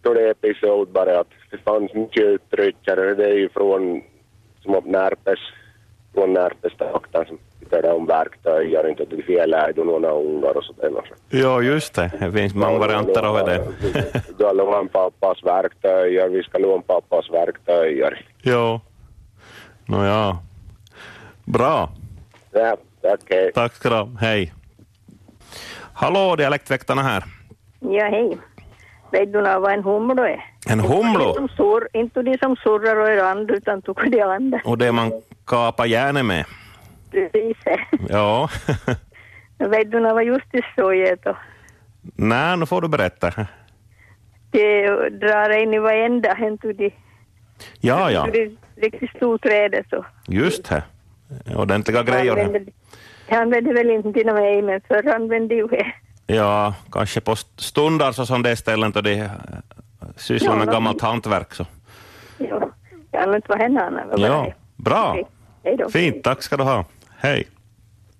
tog 0.01 0.15
det 0.15 0.29
episod 0.29 0.87
bara 0.87 1.19
att 1.19 1.27
det 1.51 1.57
fanns 1.57 1.93
mycket 1.93 2.23
uttryckare. 2.23 3.15
Det 3.15 3.25
är 3.25 3.37
ju 3.37 3.49
från 3.49 4.01
som 4.63 4.81
närpes, 4.85 5.39
från 6.13 6.33
närpestakten 6.33 7.25
som 7.25 7.39
hittade 7.65 7.91
om 7.91 8.05
verktöjer, 8.05 8.89
inte 8.89 9.05
till 9.05 9.23
felärd 9.25 9.77
och 9.79 9.85
några 9.85 10.11
ungar 10.11 10.57
och 10.57 10.63
sådär. 10.63 10.91
Ja, 11.29 11.61
just 11.61 11.93
det. 11.93 12.11
Det 12.19 12.31
finns 12.31 12.55
många 12.55 12.79
varianter 12.79 13.23
av 13.23 13.45
det. 13.45 13.67
Du 14.37 14.45
har 14.45 14.53
lånat 14.53 14.91
pappas 14.91 15.43
verktöjer, 15.43 16.29
vi 16.29 16.43
ska 16.43 16.57
låna 16.57 16.81
pappas 16.81 17.29
verktöjer. 17.31 18.25
Ja. 18.41 18.81
Nåja. 19.85 20.37
Bra. 21.45 21.89
Ja, 22.51 22.77
tack. 23.01 23.19
Hej. 23.29 23.51
Tack 23.53 23.73
ska 23.73 23.89
du 23.89 23.95
ha. 23.95 24.09
Hej. 24.19 24.53
Hallå, 25.93 26.35
Dialektväktarna 26.35 27.01
här. 27.01 27.23
Ja, 27.79 28.05
hej. 28.05 28.37
Vet 29.11 29.33
du 29.33 29.41
vad 29.41 29.73
en 29.73 29.83
humlo 29.83 30.23
är? 30.23 30.45
En 30.67 30.79
Inte 30.79 30.93
humlo? 30.93 31.47
inte 31.93 32.21
de 32.21 32.37
som 32.37 32.55
surrar 32.55 32.95
och 32.95 33.09
är 33.09 33.23
and, 33.23 33.51
utan 33.51 33.81
tog 33.81 34.11
de 34.11 34.21
andra. 34.21 34.61
Och 34.65 34.77
det 34.77 34.91
man 34.91 35.11
kapar 35.45 35.85
järnet 35.85 36.25
med. 36.25 36.45
Precis. 37.15 37.57
Ja. 38.09 38.49
Vet 39.57 39.91
du 39.91 39.99
vad 39.99 40.23
justis 40.25 40.65
så 40.75 40.93
är 40.93 41.17
då? 41.23 41.37
Nej, 42.15 42.57
nu 42.57 42.65
får 42.65 42.81
du 42.81 42.87
berätta. 42.87 43.31
De 44.51 44.87
drar 45.09 45.49
in 45.63 45.73
i 45.73 45.79
varenda, 45.79 46.33
hen 46.33 46.57
tog 46.57 46.75
de, 46.75 46.91
Ja, 47.79 48.11
ja. 48.11 48.23
tog 48.25 48.33
de 48.33 48.57
riktigt 48.75 49.09
stort 49.09 49.41
träd 49.43 49.85
så. 49.89 50.05
Just 50.27 50.69
det. 50.69 50.83
Ordentliga 51.55 52.03
grejer. 52.03 52.31
Använde- 52.45 52.71
Jag 53.27 53.41
använde 53.41 53.73
väl 53.73 53.89
inte 53.89 54.13
till 54.13 54.25
mig, 54.33 54.61
men 54.61 54.81
förr 54.87 55.07
använde 55.15 55.55
ju 55.55 55.67
det. 55.67 55.85
Ja, 56.27 56.73
kanske 56.91 57.21
på 57.21 57.31
st- 57.31 57.61
stunder 57.63 58.11
så 58.11 58.25
som 58.25 58.43
det 58.43 58.51
är 58.51 58.55
ställen 58.55 58.91
då 58.91 59.01
de 59.01 59.29
sysslar 60.15 60.51
Ja, 60.53 60.57
med 60.59 60.67
gammalt 60.71 61.01
hantverk. 61.01 61.53
Så. 61.53 61.65
Ja, 62.37 62.69
jag 63.11 63.21
använde 63.23 63.35
inte 63.35 63.47
vad 63.49 63.59
henne 63.59 64.03
vad 64.11 64.19
Ja, 64.19 64.41
det 64.41 64.47
är. 64.49 64.55
bra. 64.75 65.17
Hej 65.63 65.77
då. 65.77 65.89
Fint, 65.89 66.23
tack 66.23 66.43
ska 66.43 66.57
du 66.57 66.63
ha. 66.63 66.85
Hej. 67.17 67.47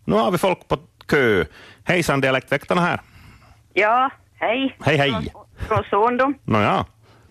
Nu 0.05 0.15
har 0.15 0.31
vi 0.31 0.37
folk 0.37 0.67
på 0.67 0.77
kö. 1.07 1.45
Hejsan, 1.85 2.21
Dialektväktarna 2.21 2.81
här. 2.81 2.99
Ja, 3.73 4.09
hej. 4.35 4.77
Hej, 4.85 4.97
hej. 4.97 5.33
Från 5.67 5.83
Sondom. 5.83 6.33
Nåja, 6.43 6.85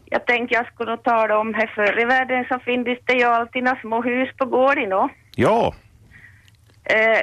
Jag 0.04 0.26
tänkte 0.26 0.54
jag 0.54 0.66
skulle 0.66 0.96
tala 0.96 1.38
om 1.38 1.54
här 1.54 1.66
förr 1.74 2.00
i 2.00 2.04
världen 2.04 2.44
så 2.48 2.58
finns 2.58 2.84
det 3.04 3.12
ju 3.12 3.24
alltid 3.24 3.64
några 3.64 3.80
små 3.80 4.02
hus 4.02 4.28
på 4.38 4.44
gården 4.46 4.88
då. 4.90 5.08
ja, 5.36 5.74
Eh, 6.86 7.20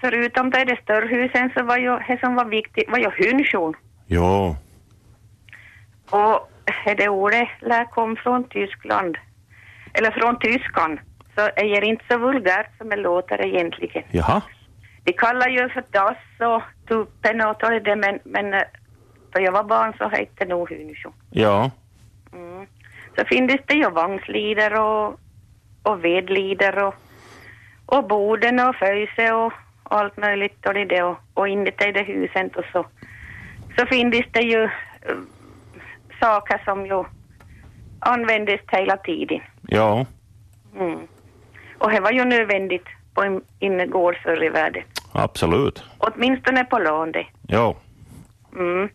förutom 0.00 0.50
det, 0.50 0.64
de 0.64 0.76
större 0.76 1.06
husen 1.06 1.50
så 1.56 1.64
var 1.64 1.78
ju 1.78 1.98
det 2.08 2.20
som 2.20 2.34
var 2.34 2.44
viktigt 2.44 2.90
var 2.90 2.98
ju 2.98 3.10
hynsion. 3.16 3.74
ja, 4.06 4.56
Och 6.10 6.50
det 6.96 7.08
ordet 7.08 7.48
lär 7.60 7.84
kom 7.84 8.16
från 8.16 8.48
Tyskland. 8.48 9.16
Eller 9.92 10.10
från 10.10 10.38
tyskan. 10.38 11.00
Så 11.34 11.40
är 11.40 11.80
det 11.80 11.86
inte 11.86 12.04
så 12.10 12.18
vulgärt 12.18 12.78
som 12.78 12.88
det 12.88 12.96
låter 12.96 13.46
egentligen. 13.46 14.02
jaha, 14.10 14.42
De 15.04 15.12
kallar 15.12 15.48
ju 15.48 15.68
för 15.68 15.84
dass 15.90 16.16
och 16.40 16.62
tuppen 16.88 17.40
och 17.40 17.56
det 17.84 17.96
men, 17.96 18.18
men 18.24 18.54
eh, 18.54 18.62
då 19.30 19.40
jag 19.40 19.52
var 19.52 19.64
barn 19.64 19.92
så 19.98 20.08
hette 20.08 20.44
det 20.44 20.44
nog 20.44 20.70
hynsion. 20.70 21.12
ja, 21.30 21.70
Mm. 22.32 22.66
Så 23.18 23.24
finns 23.24 23.60
det 23.66 23.74
ju 23.74 23.90
vagnslider 23.90 24.80
och, 24.80 25.20
och 25.82 26.04
vedlider 26.04 26.84
och, 26.84 26.94
och 27.86 28.04
boden 28.08 28.60
och 28.60 28.76
föjse 28.76 29.32
och 29.32 29.52
allt 29.82 30.16
möjligt 30.16 30.66
och 30.66 30.74
det 30.74 30.84
där 30.84 31.04
och, 31.04 31.16
och 31.34 31.48
inuti 31.48 31.92
det 31.92 32.02
huset 32.02 32.56
och 32.56 32.64
så, 32.72 32.86
så 33.78 33.86
finns 33.86 34.24
det 34.32 34.40
ju 34.42 34.62
eh, 34.64 34.70
saker 36.20 36.62
som 36.64 36.86
ju 36.86 37.04
användes 38.00 38.60
hela 38.68 38.96
tiden. 38.96 39.40
ja, 39.62 40.06
Mm. 40.78 40.98
Och 41.84 41.90
det 41.90 42.00
var 42.00 42.10
ju 42.12 42.24
nödvändigt 42.24 42.84
på 43.14 43.22
en 43.22 43.40
innergård 43.58 44.16
förr 44.22 44.44
i 44.44 44.48
världen. 44.48 44.82
absolut. 45.12 45.82
Åtminstone 45.98 46.64
på 46.64 46.78
landet. 46.78 47.26
Ja. 47.46 47.76
Mm. 48.56 48.88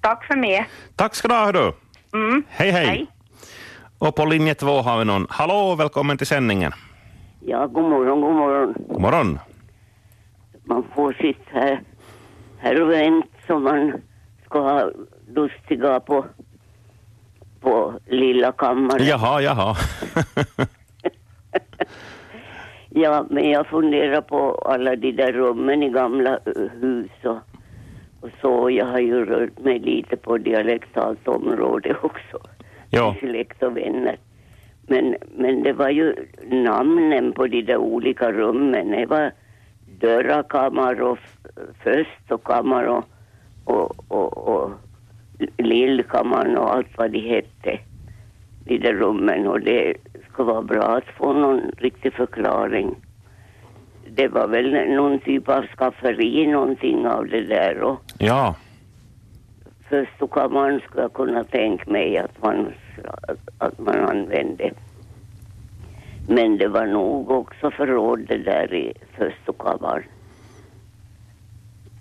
Tack 0.00 0.24
för 0.24 0.36
mig. 0.36 0.66
Tack 0.96 1.14
ska 1.14 1.28
du 1.28 1.34
ha, 1.34 1.52
du. 1.52 1.72
Mm. 2.14 2.42
Hej, 2.48 2.70
hej. 2.70 2.86
Hej. 2.86 3.06
Och 3.98 4.14
på 4.14 4.24
linje 4.24 4.54
två 4.54 4.80
har 4.82 4.98
vi 4.98 5.04
någon. 5.04 5.26
Hallå, 5.30 5.74
välkommen 5.74 6.18
till 6.18 6.26
sändningen. 6.26 6.72
Ja, 7.40 7.66
god 7.66 7.84
morgon, 7.84 8.20
god 8.20 8.34
morgon. 8.34 8.74
God 8.88 9.00
morgon. 9.00 9.38
Man 10.64 10.84
får 10.94 11.12
sitta 11.12 11.50
här, 11.52 11.82
här 12.58 12.82
och 12.82 12.90
vänta 12.90 13.28
som 13.46 13.64
man 13.64 13.92
ska 14.44 14.60
ha 14.60 14.90
lustiga 15.28 16.00
på, 16.00 16.26
på 17.60 17.98
lilla 18.06 18.52
kammaren. 18.52 19.06
Jaha, 19.06 19.40
jaha. 19.40 19.76
Ja, 22.90 23.26
men 23.30 23.50
jag 23.50 23.66
funderar 23.66 24.20
på 24.20 24.54
alla 24.54 24.96
de 24.96 25.12
där 25.12 25.32
rummen 25.32 25.82
i 25.82 25.88
gamla 25.90 26.38
hus 26.80 27.10
och, 27.24 27.38
och 28.20 28.30
så. 28.40 28.70
Jag 28.70 28.86
har 28.86 28.98
ju 28.98 29.24
rört 29.24 29.58
mig 29.58 29.78
lite 29.78 30.16
på 30.16 30.38
dialektalt 30.38 31.28
område 31.28 31.96
också. 32.02 32.38
ja, 32.90 33.16
Släkt 33.20 33.62
och 33.62 33.76
vänner. 33.76 34.16
Men, 34.86 35.14
men 35.36 35.62
det 35.62 35.72
var 35.72 35.88
ju 35.88 36.14
namnen 36.46 37.32
på 37.32 37.46
de 37.46 37.62
där 37.62 37.76
olika 37.76 38.32
rummen. 38.32 38.90
Det 38.90 39.06
var 39.06 39.32
dörrakammare 40.00 41.02
och 41.02 41.18
f- 41.22 41.52
föstokammare 41.82 42.88
och, 42.88 43.04
och, 43.64 44.04
och, 44.08 44.38
och 44.48 44.70
lillkammaren 45.58 46.56
och 46.56 46.74
allt 46.74 46.98
vad 46.98 47.10
de 47.10 47.18
hette. 47.20 47.78
De 48.64 48.78
där 48.78 48.92
rummen 48.92 49.46
och 49.46 49.60
det 49.60 49.94
skulle 50.32 50.52
vara 50.52 50.62
bra 50.62 50.82
att 50.82 51.16
få 51.18 51.32
någon 51.32 51.60
riktig 51.76 52.12
förklaring. 52.12 52.94
Det 54.08 54.28
var 54.28 54.48
väl 54.48 54.94
någon 54.94 55.18
typ 55.18 55.48
av 55.48 55.66
skafferi, 55.66 56.46
någonting 56.46 57.06
av 57.06 57.26
det 57.26 57.40
där 57.40 57.80
och 57.80 58.00
ja, 58.18 58.54
föstokammaren 59.90 60.80
skulle 60.80 61.02
jag 61.02 61.12
kunna 61.12 61.44
tänka 61.44 61.90
mig 61.90 62.18
att 62.18 62.42
man, 62.42 62.72
att, 63.58 63.78
man 63.78 63.98
använde. 63.98 64.70
Men 66.28 66.58
det 66.58 66.68
var 66.68 66.86
nog 66.86 67.30
också 67.30 67.70
förråd 67.70 68.20
det 68.28 68.38
där 68.38 68.74
i 68.74 68.92
föstokammaren. 69.16 70.04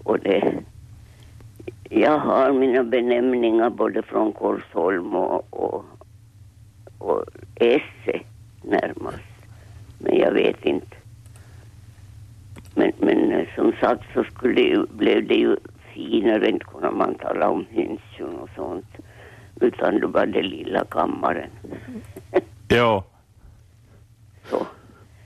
Och 0.04 0.20
det... 0.20 0.54
Jag 1.90 2.20
har 2.20 2.54
mina 2.54 2.84
benämningar 2.84 3.70
både 3.70 4.02
från 4.02 4.32
Korsholm 4.32 5.16
och, 5.16 5.46
och, 5.50 5.86
och 7.00 7.24
Esse 7.56 8.20
närmast. 8.62 9.24
Men 9.98 10.18
jag 10.18 10.32
vet 10.32 10.66
inte. 10.66 10.96
Men, 12.76 12.92
men 12.98 13.32
eh, 13.32 13.48
som 13.56 13.74
sagt 13.82 14.04
så 14.14 14.24
skulle 14.24 14.54
det 14.54 14.68
ju, 14.68 14.86
blev 14.86 15.28
det 15.28 15.36
ju 15.36 15.58
finare, 15.94 16.50
inte 16.50 16.66
kunde 16.66 16.92
man 16.92 17.16
tala 17.16 17.50
om 17.50 17.66
hynsion 17.70 18.40
och 18.40 18.50
sånt. 18.56 18.86
Utan 19.62 20.00
det 20.00 20.08
var 20.08 20.26
det 20.26 20.42
lilla 20.42 20.86
kammaren. 20.86 21.50
ja, 22.68 23.04
Så. 24.44 24.66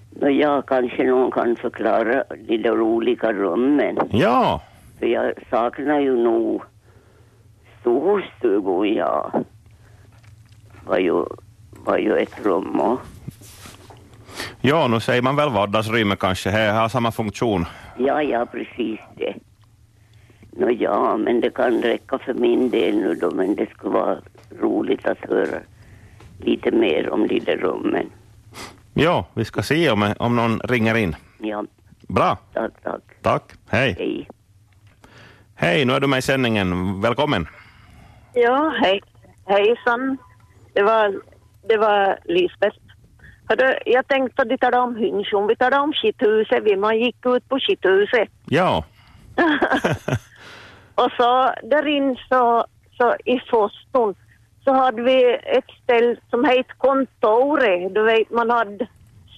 Nå, 0.10 0.30
ja, 0.30 0.62
kanske 0.62 1.04
någon 1.04 1.32
kan 1.32 1.56
förklara 1.56 2.24
de 2.48 2.58
där 2.58 2.82
olika 2.82 3.34
rummen. 3.34 3.98
ja, 4.12 4.62
För 5.00 5.06
jag 5.06 5.34
saknar 5.50 6.00
ju 6.00 6.16
nog 6.16 6.62
storstugor, 7.82 8.88
ja. 8.88 9.32
Var 10.86 10.98
ju, 10.98 11.26
var 11.86 11.98
ju 11.98 12.18
ett 12.18 12.46
rum 12.46 12.80
och 12.80 13.00
ja, 14.62 14.88
nu 14.88 15.00
säger 15.00 15.22
man 15.22 15.36
väl 15.36 15.50
vardagsrymmet 15.50 16.20
kanske. 16.20 16.52
Det 16.52 16.72
har 16.72 16.90
samma 16.90 17.12
funktion. 17.12 17.66
Ja, 17.98 18.22
ja, 18.24 18.46
precis 18.46 19.00
det. 19.18 19.34
Nå 20.52 20.70
ja, 20.70 21.18
men 21.18 21.42
det 21.42 21.50
kan 21.50 21.82
räcka 21.82 22.20
för 22.20 22.34
min 22.34 22.70
del 22.70 22.96
nu 22.96 23.16
då, 23.16 23.32
men 23.32 23.56
det 23.56 23.70
skulle 23.70 23.94
vara 23.94 24.18
roligt 24.62 25.06
att 25.06 25.18
höra 25.30 25.60
lite 26.40 26.72
mer 26.72 27.10
om 27.10 27.28
de 27.28 27.40
där 27.40 27.58
rummen. 27.58 28.10
Ja, 28.94 29.26
vi 29.34 29.46
ska 29.46 29.62
se 29.64 29.90
om, 29.92 30.14
om 30.20 30.36
någon 30.36 30.60
ringer 30.60 30.96
in. 30.96 31.16
Ja, 31.40 31.66
Bra, 32.08 32.38
tack, 32.54 32.72
tack. 32.84 33.02
tack. 33.22 33.44
Hej. 33.70 33.96
Hej. 34.00 34.28
Hej, 35.56 35.86
nu 35.86 35.94
är 35.94 36.00
du 36.00 36.08
med 36.08 36.20
i 36.20 36.22
sändningen. 36.22 37.02
Välkommen. 37.02 37.48
Ja, 38.34 38.74
hej. 38.82 39.02
Hejsan. 39.46 40.18
Det 40.74 40.84
var, 40.84 41.22
det 41.68 41.78
var 41.78 42.20
Lisbeth. 42.26 42.78
Hördu, 43.50 43.74
jag 43.86 44.08
tänkte 44.08 44.42
att 44.42 44.50
du 44.50 44.58
talade 44.58 44.84
om 44.84 44.96
Hynsjön. 44.96 45.48
Vi 45.48 45.56
talade 45.56 45.84
om 45.84 45.94
skithuset. 45.94 46.64
Vi 46.64 46.76
man 46.76 47.00
gick 47.00 47.26
ut 47.26 47.50
på 47.50 47.60
skithuset. 47.60 48.30
Ja, 48.46 48.84
Och 50.96 51.12
så 51.18 51.54
där 51.64 51.88
in 51.88 52.18
så, 52.30 52.66
så 52.98 53.16
i 53.26 53.40
Foston 53.52 54.16
så 54.64 54.74
hade 54.74 55.02
vi 55.02 55.34
ett 55.44 55.70
ställe 55.84 56.16
som 56.30 56.44
hette 56.44 56.74
kontoret. 56.78 57.94
Du 57.94 58.04
vet, 58.04 58.30
man 58.32 58.50
hade 58.50 58.88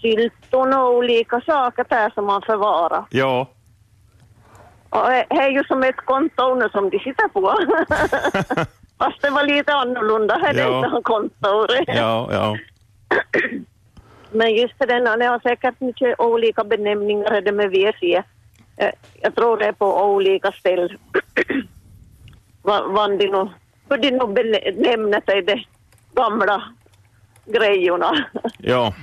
sylton 0.02 0.74
och 0.74 0.94
olika 0.94 1.42
saker 1.42 1.86
där 1.90 2.10
som 2.10 2.26
man 2.26 2.42
förvarar. 2.42 3.06
ja, 3.10 3.50
Och 4.90 5.10
det 5.10 5.26
är 5.30 5.50
ju 5.50 5.64
som 5.64 5.84
ett 5.84 6.06
kontor 6.06 6.56
nu 6.56 6.70
som 6.70 6.90
de 6.90 7.00
sitter 7.00 7.28
på. 7.28 7.56
Fast 8.98 9.22
det 9.22 9.30
var 9.30 9.44
lite 9.44 9.74
annorlunda 9.74 10.38
här 10.38 10.54
Ja. 10.54 10.82
detta 10.82 11.02
kontoret. 11.04 11.84
ja, 11.88 12.30
ja. 12.32 12.58
Men 14.32 14.56
just 14.56 14.74
det, 14.80 14.86
den, 14.86 15.20
det 15.20 15.26
har 15.26 15.40
säkert 15.40 15.80
mycket 15.82 16.20
olika 16.20 16.64
benämningar 16.64 17.42
det 17.42 17.52
med 17.52 17.70
VC. 17.72 18.04
Eh, 18.78 18.90
Jag 19.22 19.36
tror 19.36 19.58
det 19.58 19.66
är 19.66 19.72
på 19.72 20.04
olika 20.06 20.52
ställen. 20.52 20.98
vad, 22.62 22.94
de 23.20 23.28
nu, 23.28 23.50
hur 23.90 23.98
de 23.98 24.12
nu 24.12 24.28
benämner 24.34 25.22
sig 25.26 25.42
de 25.42 25.64
gamla 26.16 26.64
grejerna. 27.46 28.26
ja. 28.58 28.94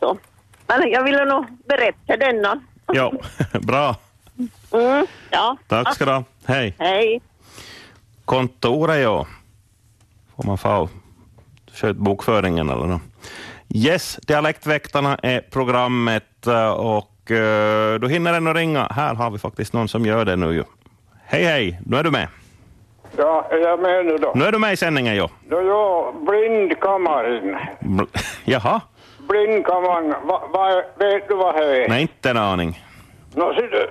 Så. 0.00 0.18
Men 0.66 0.90
jag 0.90 1.04
ville 1.04 1.24
nog 1.24 1.46
berätta 1.68 2.16
denna. 2.16 2.60
ja. 2.92 3.12
Bra. 3.52 3.96
Mm, 4.72 5.06
ja. 5.30 5.56
Tack 5.68 5.94
ska 5.94 6.04
du 6.04 6.10
ha. 6.12 6.24
Hej. 6.46 6.74
Hej. 6.78 7.20
Kontoret, 8.24 9.02
ja. 9.02 9.26
Får 10.36 10.44
man 10.44 10.58
få 10.58 10.88
sköt 11.74 11.96
bokföringen 11.96 12.70
eller 12.70 12.86
något. 12.86 13.02
Yes, 13.74 14.16
Dialektväktarna 14.26 15.16
är 15.22 15.40
programmet 15.40 16.46
eh, 16.46 16.70
och 16.70 17.30
eh, 17.30 18.00
du 18.00 18.08
hinner 18.08 18.34
ännu 18.34 18.52
ringa. 18.54 18.86
Här 18.90 19.14
har 19.14 19.30
vi 19.30 19.38
faktiskt 19.38 19.72
någon 19.72 19.88
som 19.88 20.06
gör 20.06 20.24
det 20.24 20.36
nu 20.36 20.52
ju. 20.54 20.64
Hej, 21.24 21.44
hej, 21.44 21.80
nu 21.86 21.96
är 21.96 22.04
du 22.04 22.10
med. 22.10 22.28
Ja, 23.16 23.46
är 23.50 23.56
jag 23.58 23.80
med 23.80 24.06
nu 24.06 24.16
då? 24.18 24.32
Nu 24.34 24.44
är 24.44 24.52
du 24.52 24.58
med 24.58 24.72
i 24.72 24.76
sändningen, 24.76 25.16
ja. 25.16 25.30
Då 25.48 25.62
ja, 25.62 26.12
blindkammaren. 26.26 27.56
Bl- 27.80 28.06
Jaha, 28.44 28.80
Blindkammaren, 29.28 30.10
va, 30.26 30.42
va, 30.52 30.82
vet 30.98 31.28
du 31.28 31.34
vad 31.34 31.54
det 31.54 31.84
är? 31.84 31.88
nej 31.88 32.02
inte 32.02 32.30
en 32.30 32.36
aning. 32.36 32.84
Nå, 33.34 33.52
det- 33.52 33.64
ett 33.64 33.90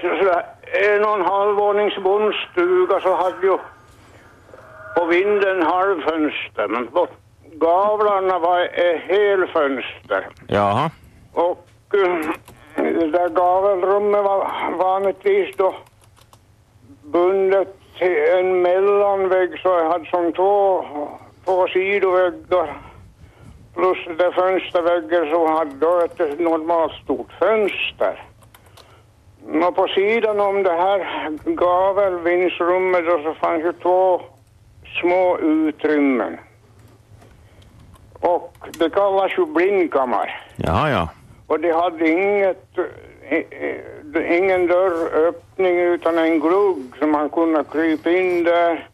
sådär 0.00 0.46
en 0.62 1.04
och 1.04 1.14
en 1.14 1.24
halv 1.24 1.56
vånings 1.56 1.96
bondstuga 1.96 3.00
så 3.00 3.16
hade 3.16 3.46
ju 3.46 3.58
på 4.96 5.04
vinden 5.04 5.62
halvfönster, 5.62 6.68
men 6.68 6.86
på 6.86 7.06
gavlarna 7.52 8.38
var 8.38 8.60
ett 8.60 9.00
helfönster. 9.00 10.26
Jaha, 10.48 10.90
Och 11.32 11.66
det 12.76 13.06
där 13.06 13.28
gavelrummet 13.28 14.24
var 14.24 14.50
vanligtvis 14.78 15.56
då 15.56 15.74
bundet 17.02 17.68
till 17.98 18.16
en 18.38 18.62
mellanvägg 18.62 19.60
så 19.62 19.68
jag 19.68 19.90
hade 19.90 20.06
som 20.06 20.32
två, 20.32 20.84
två 21.44 21.68
sidoväggar 21.68 22.76
plus 23.74 23.98
det 24.18 24.32
fönsterväggen 24.32 25.30
så 25.30 25.46
hade 25.46 25.76
då 25.76 26.00
ett 26.00 26.40
normalt 26.40 26.92
stort 26.92 27.32
fönster. 27.38 28.24
Och 29.52 29.76
på 29.76 29.88
sidan 29.88 30.40
om 30.40 30.62
det 30.62 30.72
här 30.72 30.98
gavelvindsrummet 31.44 33.04
då 33.06 33.22
så 33.22 33.34
fanns 33.34 33.64
ju 33.64 33.72
två 33.72 34.20
små 35.00 35.38
utrymmen. 35.38 36.38
Och 38.20 38.68
det 38.78 38.90
kallas 38.90 39.32
ju 39.38 39.46
blindkammare. 39.46 40.30
jaha, 40.56 40.90
ja. 40.90 41.08
Och 41.46 41.60
de 41.60 41.72
hade 41.72 42.08
inget, 42.08 42.78
ingen 44.30 44.66
dörröppning 44.66 45.78
utan 45.78 46.18
en 46.18 46.40
glugg 46.40 46.96
så 46.98 47.06
man 47.06 47.30
kunde 47.30 47.64
krypa 47.72 48.10
in 48.10 48.44
där. 48.44 48.88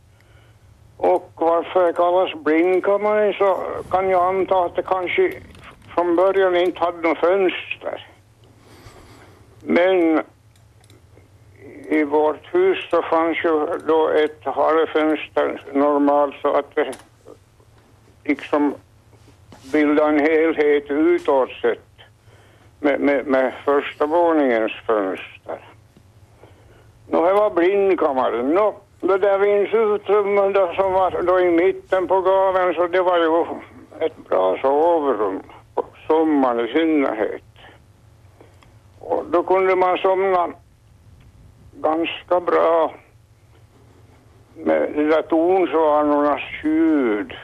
Och 0.96 1.32
varför 1.34 1.86
det 1.86 1.92
kallas 1.92 2.34
blindkammare 2.34 3.34
så 3.38 3.58
kan 3.90 4.10
jag 4.10 4.34
anta 4.34 4.64
att 4.64 4.76
det 4.76 4.82
kanske 4.82 5.32
från 5.94 6.16
början 6.16 6.56
inte 6.56 6.80
hade 6.80 7.08
något 7.08 7.18
fönster. 7.18 8.06
Men 9.62 10.22
i 11.90 12.04
vårt 12.04 12.54
hus 12.54 12.78
så 12.90 13.02
fanns 13.02 13.44
ju 13.44 13.66
då 13.86 14.08
ett 14.08 14.44
halvfönster 14.44 15.62
normalt 15.72 16.34
så 16.42 16.52
att 16.52 16.74
det 16.74 16.92
liksom 18.24 18.74
bildade 19.72 20.08
en 20.08 20.20
helhet 20.20 20.90
utåt 20.90 21.50
sett 21.62 21.90
med, 22.80 23.00
med, 23.00 23.26
med 23.26 23.52
första 23.64 24.06
våningens 24.06 24.72
fönster. 24.86 25.58
Nå, 27.08 27.26
det 27.26 27.32
var 27.32 27.50
blindkammaren. 27.50 28.54
Nå, 28.54 28.74
det 29.00 29.18
där 29.18 29.38
vindsutrymmet 29.38 30.54
då, 30.54 30.72
som 30.74 30.92
var 30.92 31.22
då 31.22 31.40
i 31.40 31.50
mitten 31.50 32.06
på 32.06 32.20
gaveln 32.20 32.74
så 32.74 32.86
det 32.86 33.02
var 33.02 33.18
ju 33.18 33.44
ett 34.06 34.28
bra 34.28 34.58
sovrum 34.58 35.42
på 35.74 35.84
sommaren 36.06 36.68
i 36.68 36.72
synnerhet. 36.72 37.42
Och 39.00 39.24
då 39.30 39.42
kunde 39.42 39.76
man 39.76 39.98
somna 39.98 40.48
ganska 41.82 42.40
bra 42.40 42.94
med 44.54 44.92
de 44.94 45.04
där 45.04 45.22
tonsvanornas 45.22 46.40
ljud. 46.64 47.34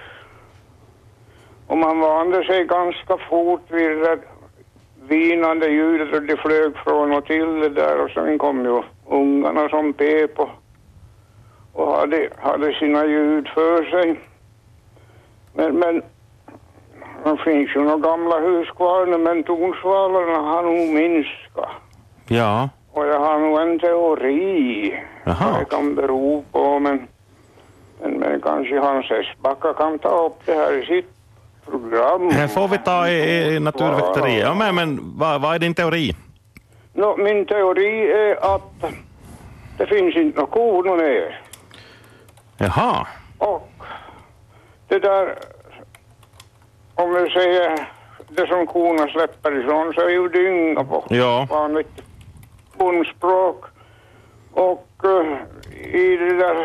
Och 1.66 1.78
man 1.78 2.00
vande 2.00 2.44
sig 2.44 2.64
ganska 2.64 3.16
fort 3.30 3.62
vid 3.68 3.90
det 3.90 4.00
där 4.00 4.18
vinande 5.08 5.68
ljudet 5.68 6.14
och 6.14 6.22
de 6.22 6.36
flög 6.36 6.76
från 6.76 7.12
och 7.12 7.24
till 7.24 7.60
det 7.60 7.68
där 7.68 8.04
och 8.04 8.10
sen 8.10 8.38
kom 8.38 8.64
ju 8.64 8.82
ungarna 9.08 9.68
som 9.68 9.92
pep 9.92 10.38
och, 10.38 10.50
och 11.72 11.92
hade, 11.92 12.28
hade 12.38 12.74
sina 12.74 13.06
ljud 13.06 13.48
för 13.48 13.84
sig. 13.84 14.20
Men, 15.54 15.74
men 15.74 16.02
det 17.24 17.36
finns 17.44 17.76
ju 17.76 17.80
några 17.80 17.96
gamla 17.96 18.38
hus 18.38 18.68
kvar 18.70 19.06
nu 19.06 19.18
men 19.18 19.42
tonsvalorna 19.42 20.38
har 20.38 20.62
nog 20.62 20.94
minskat. 20.94 21.70
Ja, 22.28 22.68
och 22.96 23.06
jag 23.06 23.20
har 23.20 23.38
nog 23.38 23.58
en 23.60 23.78
teori 23.78 25.00
Jaha. 25.24 25.50
vad 25.52 25.60
det 25.60 25.64
kan 25.64 25.94
bero 25.94 26.44
på 26.52 26.78
men, 26.78 27.08
men, 28.00 28.12
men 28.12 28.40
kanske 28.40 28.78
Hans 28.78 29.10
Esbacka 29.10 29.72
kan 29.74 29.98
ta 29.98 30.26
upp 30.26 30.38
det 30.46 30.52
här 30.54 30.82
i 30.82 30.86
sitt 30.86 31.10
program. 31.66 32.28
det 32.28 32.48
får 32.48 32.68
vi 32.68 32.78
ta 32.78 33.08
i, 33.08 33.54
i 33.56 33.60
naturväkteriet. 33.60 34.42
Ja, 34.42 34.54
men, 34.54 34.74
men 34.74 35.00
vad, 35.18 35.40
vad 35.42 35.54
är 35.54 35.58
din 35.58 35.74
teori? 35.74 36.16
Nå, 36.92 37.16
min 37.16 37.46
teori 37.46 38.10
är 38.12 38.54
att 38.54 38.84
det 39.78 39.86
finns 39.86 40.16
inte 40.16 40.40
några 40.40 40.50
kor 40.52 40.96
mer. 40.96 41.40
Jaha, 42.58 43.06
Och 43.38 43.70
det 44.88 44.98
där, 44.98 45.34
om 46.94 47.14
vi 47.14 47.30
säger 47.30 47.88
det 48.28 48.46
som 48.46 48.66
korna 48.66 49.06
släpper 49.06 49.60
ifrån 49.60 49.92
så 49.94 50.00
är 50.00 50.08
ju 50.10 50.28
dynga 50.28 50.84
på 50.84 51.04
Ja. 51.08 51.46
vanligt 51.50 52.02
bondspråk. 52.78 53.64
Och 54.52 54.88
eh, 55.04 55.38
i 55.94 56.16
de 56.16 56.32
där 56.32 56.64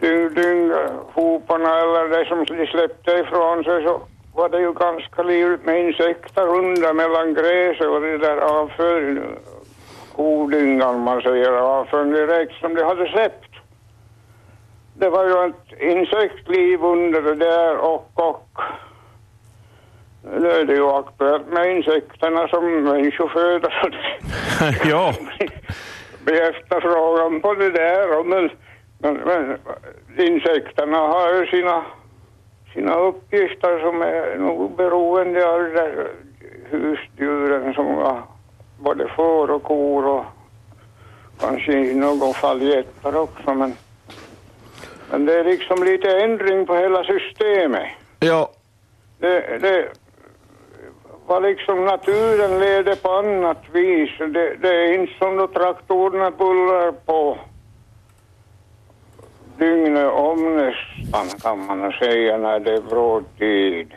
dyng, 0.00 0.34
dynghoparna 0.34 1.80
eller 1.80 2.08
det 2.08 2.24
som 2.28 2.44
de 2.44 2.66
släppte 2.66 3.10
ifrån 3.10 3.64
sig 3.64 3.84
så 3.84 4.00
var 4.34 4.48
det 4.48 4.60
ju 4.60 4.72
ganska 4.72 5.22
livligt 5.22 5.64
med 5.64 5.80
insekter 5.80 6.48
under 6.48 6.92
mellan 6.92 7.34
gräset 7.34 7.86
och 7.86 8.00
det 8.00 8.18
där 8.18 8.36
avföring, 8.36 9.22
kodyngan 10.16 11.00
man 11.00 11.22
säger, 11.22 11.52
avföring 11.52 12.12
direkt 12.12 12.60
som 12.60 12.74
de 12.74 12.82
hade 12.82 13.08
släppt. 13.08 13.50
Det 14.96 15.08
var 15.08 15.24
ju 15.24 15.48
ett 15.48 15.80
insektliv 15.80 16.84
under 16.84 17.22
det 17.22 17.34
där 17.34 17.76
och, 17.76 18.10
och 18.14 18.58
nu 20.40 20.50
är 20.50 20.64
det 20.64 20.74
ju 20.74 20.88
aktuellt 20.90 21.46
med 21.48 21.76
insekterna 21.76 22.48
som 22.48 22.82
människoföda. 22.82 23.68
det- 23.90 24.88
ja, 24.88 25.14
blir 26.24 26.42
efterfrågan 26.42 27.40
på 27.40 27.54
det 27.54 27.70
där. 27.70 28.24
Men, 28.24 28.50
men, 28.98 29.14
men 29.14 29.58
insekterna 30.26 30.98
har 30.98 31.34
ju 31.34 31.46
sina, 31.46 31.84
sina 32.74 32.94
uppgifter 32.94 33.80
som 33.80 34.02
är 34.02 34.36
nog 34.38 34.76
beroende 34.76 35.48
av 35.48 35.62
de 35.62 35.70
där 35.70 36.08
husdjuren 36.70 37.74
som 37.74 37.94
var 37.96 38.22
både 38.78 39.08
får 39.08 39.50
och 39.50 39.62
kor 39.62 40.06
och 40.06 40.24
kanske 41.40 41.72
i 41.72 41.94
någon 41.94 42.34
fall 42.34 42.62
getter 42.62 43.16
också. 43.16 43.54
Men, 43.54 43.74
men 45.10 45.26
det 45.26 45.34
är 45.38 45.44
liksom 45.44 45.84
lite 45.84 46.18
ändring 46.18 46.66
på 46.66 46.74
hela 46.74 47.04
systemet. 47.04 47.88
ja, 48.20 48.50
Det, 49.18 49.58
det, 49.60 49.88
var 51.26 51.40
liksom 51.40 51.84
naturen 51.84 52.60
leder 52.60 52.94
på 52.94 53.08
annat 53.10 53.62
vis. 53.72 54.10
Det, 54.18 54.54
det 54.54 54.68
är 54.68 54.94
inte 54.94 55.12
som 55.18 55.36
då 55.36 55.46
traktorerna 55.46 56.30
bullrar 56.30 56.92
på 56.92 57.38
dygnet 59.58 60.12
om 60.12 60.56
nästan 60.56 61.40
kan 61.42 61.66
man 61.66 61.92
säga 61.92 62.36
när 62.36 62.60
det 62.60 62.74
är 62.74 62.80
brådtid. 62.80 63.94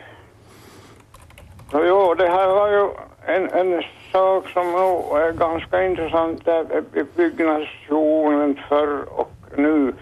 Så 1.70 1.84
jo, 1.84 2.14
det 2.14 2.28
här 2.28 2.46
var 2.46 2.68
ju 2.68 2.88
en, 3.26 3.50
en 3.50 3.82
sak 4.12 4.48
som 4.48 4.72
nog 4.72 5.18
är 5.18 5.32
ganska 5.32 5.84
intressant 5.84 6.44
där 6.44 6.84
i 6.94 7.04
byggnationen 7.16 8.60
förr 8.68 9.04
och 9.08 9.32
nu. 9.56 9.94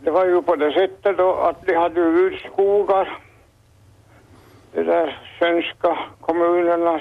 Det 0.00 0.10
var 0.10 0.26
ju 0.26 0.42
på 0.42 0.56
det 0.56 0.72
sättet 0.72 1.16
då 1.16 1.34
att 1.34 1.66
de 1.66 1.74
hade 1.74 2.00
utskogar. 2.00 3.18
De 4.80 4.86
där 4.86 5.18
svenska 5.38 5.98
kommunerna, 6.20 7.00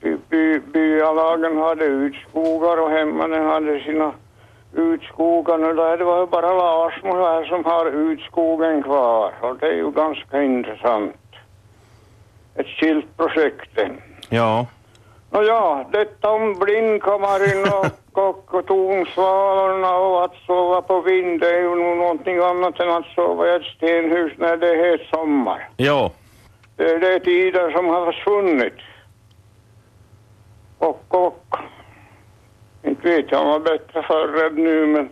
by, 0.00 0.16
by, 0.28 0.58
byalagen 0.58 1.58
hade 1.58 1.84
utskogar 1.84 2.82
och 2.82 2.90
hemmanen 2.90 3.46
hade 3.46 3.80
sina 3.80 4.12
utskogar. 4.72 5.58
Nu 5.58 5.74
där 5.74 5.98
det 5.98 6.04
var 6.04 6.20
ju 6.20 6.26
bara 6.26 6.52
Larsmo 6.52 7.16
här 7.16 7.44
som 7.44 7.64
har 7.64 7.86
utskogen 7.86 8.82
kvar 8.82 9.32
och 9.40 9.56
det 9.58 9.66
är 9.66 9.72
ju 9.72 9.90
ganska 9.90 10.42
intressant. 10.42 11.16
Ett 12.54 12.66
skilt 12.66 13.16
projekt. 13.16 13.78
Ja. 14.28 14.66
Nåja, 15.30 15.84
detta 15.92 16.30
om 16.30 16.54
blindkammaren 16.54 17.62
och, 17.64 17.88
och, 18.28 18.54
och 18.54 18.66
tonsvalorna 18.66 19.96
och 19.96 20.24
att 20.24 20.34
sova 20.46 20.82
på 20.82 21.00
vind 21.00 21.40
det 21.40 21.50
är 21.56 21.60
ju 21.60 21.96
någonting 21.96 22.38
annat 22.38 22.80
än 22.80 22.90
att 22.90 23.06
sova 23.14 23.48
i 23.48 23.56
ett 23.56 23.66
stenhus 23.76 24.32
när 24.36 24.56
det 24.56 24.88
är 24.88 25.08
sommar. 25.10 25.68
Ja. 25.76 26.10
Det 26.76 26.84
är 26.84 27.18
tider 27.18 27.70
som 27.70 27.86
har 27.86 28.12
försvunnit. 28.12 28.74
Och, 30.78 31.04
och 31.08 31.56
inte 32.82 33.08
vet 33.08 33.32
jag 33.32 33.40
om 33.40 33.46
det 33.46 33.52
var 33.52 33.60
bättre 33.60 34.02
förr 34.02 34.46
än 34.46 34.54
nu 34.54 34.86
men, 34.86 35.08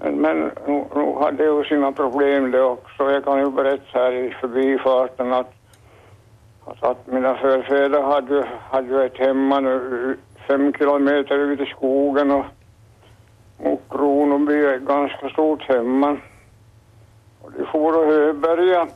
men, 0.00 0.20
men 0.20 0.50
nog, 0.66 0.86
nu 0.96 1.14
hade 1.20 1.44
ju 1.44 1.64
sina 1.64 1.92
problem 1.92 2.50
det 2.50 2.62
också. 2.62 3.10
Jag 3.10 3.24
kan 3.24 3.38
ju 3.38 3.50
berätta 3.50 3.98
här 3.98 4.12
i 4.12 4.30
förbifarten 4.40 5.32
att 5.32 5.54
att, 6.64 6.82
att 6.82 7.06
mina 7.06 7.34
förfäder 7.34 8.02
hade, 8.02 8.48
hade 8.70 8.88
ju 8.88 9.02
ett 9.02 9.18
hemma 9.18 9.60
nu 9.60 10.16
fem 10.48 10.72
kilometer 10.72 11.38
ut 11.38 11.60
i 11.60 11.66
skogen 11.66 12.30
och, 12.30 12.44
och 13.58 13.82
Kronoby 13.90 14.64
är 14.64 14.76
ett 14.76 14.82
ganska 14.82 15.28
stort 15.28 15.62
hemma. 15.62 16.16
Och 17.42 17.52
de 17.52 17.66
for 17.66 17.98
och 17.98 18.12
höberga 18.12 18.88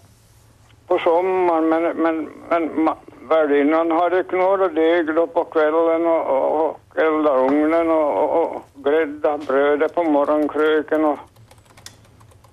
på 0.87 0.99
sommaren 0.99 1.69
men, 1.69 1.83
men, 1.97 2.29
men 2.49 2.95
värdinnan 3.29 3.91
hade 3.91 4.23
knorrat 4.23 4.75
deg 4.75 5.15
då 5.15 5.27
på 5.27 5.45
kvällen 5.45 6.07
och, 6.07 6.27
och, 6.27 6.65
och 6.65 6.81
eldat 6.99 7.37
ugnen 7.37 7.91
och, 7.91 8.23
och, 8.23 8.57
och 8.57 8.63
grädda 8.75 9.39
brödet 9.39 9.95
på 9.95 10.03
morgonkröken 10.03 11.05
och 11.05 11.19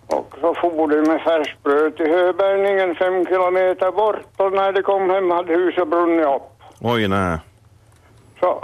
och 0.08 0.36
så 0.41 0.54
for 0.54 0.88
de 0.88 1.12
med 1.12 1.22
färskbröd 1.22 1.96
till 1.98 2.12
höbärgningen 2.12 2.96
fem 2.96 3.26
kilometer 3.26 3.91
bort 3.91 4.26
och 4.38 4.54
när 4.54 4.72
de 4.72 4.82
kom 4.82 5.10
hem 5.10 5.32
hade 5.32 5.54
huset 5.54 5.88
brunnit 5.88 6.26
upp. 6.26 6.50
Oj, 6.82 7.08
nej. 7.08 7.38
Så, 8.39 8.63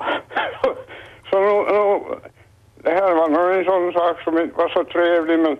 så 1.29 1.39
nu, 1.39 1.53
nu, 1.73 1.99
det 2.75 2.91
här 2.91 3.15
var 3.15 3.29
nog 3.29 3.57
en 3.57 3.65
sån 3.65 3.93
sak 3.93 4.21
som 4.21 4.37
inte 4.37 4.57
var 4.57 4.69
så 4.69 4.83
trevlig 4.83 5.39
men, 5.39 5.57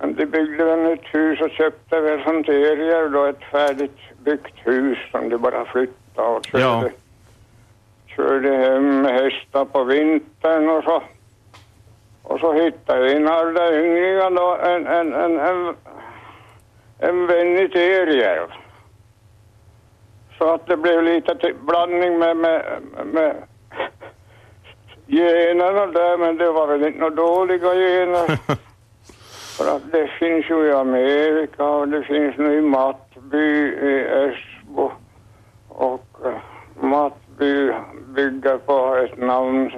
men 0.00 0.14
de 0.14 0.26
byggde 0.26 0.64
väl 0.64 0.92
ett 0.92 1.14
hus 1.14 1.40
och 1.40 1.50
köpte 1.50 2.00
väl 2.00 2.20
från 2.20 2.44
Terrier 2.44 3.08
då 3.08 3.24
ett 3.24 3.44
färdigt 3.52 3.98
byggt 4.24 4.54
hus 4.66 4.98
som 5.10 5.28
de 5.28 5.36
bara 5.36 5.64
flyttade 5.64 6.28
och 6.28 6.44
körde, 6.46 6.64
Ja. 6.64 6.88
körde 8.06 8.56
hem 8.56 9.02
med 9.02 9.12
hästar 9.14 9.64
på 9.64 9.84
vintern 9.84 10.68
och 10.70 10.84
så. 10.84 11.02
Och 12.22 12.40
så 12.40 12.52
hittade 12.52 13.08
de 13.08 13.14
ynglingarna 13.84 14.30
då 14.40 14.56
en, 14.56 14.86
en, 14.86 15.14
en, 15.14 15.38
en, 15.40 15.74
en 16.98 17.26
vän 17.26 17.58
i 17.58 17.68
Terrier. 17.68 18.46
Så 20.38 20.54
att 20.54 20.66
det 20.66 20.76
blev 20.76 21.02
lite 21.02 21.52
blandning 21.60 22.18
med, 22.18 22.36
med, 22.36 22.62
med 23.12 23.36
generna 25.06 25.86
där, 25.86 26.18
men 26.18 26.36
det 26.36 26.50
var 26.50 26.66
väl 26.66 26.86
inte 26.86 26.98
några 26.98 27.14
dåliga 27.14 27.74
gener. 27.74 28.38
För 29.58 29.76
att 29.76 29.92
det 29.92 30.06
finns 30.06 30.50
ju 30.50 30.68
i 30.68 30.72
Amerika 30.72 31.64
och 31.64 31.88
det 31.88 32.02
finns 32.02 32.36
nu 32.36 32.58
i 32.58 32.60
Mattby 32.60 33.48
i 33.82 34.06
Esbo. 34.08 34.90
Och 35.68 36.06
uh, 36.24 36.32
Mattby 36.80 37.72
bygger 38.06 38.58
på 38.58 38.96
ett 38.96 39.18
namn 39.18 39.70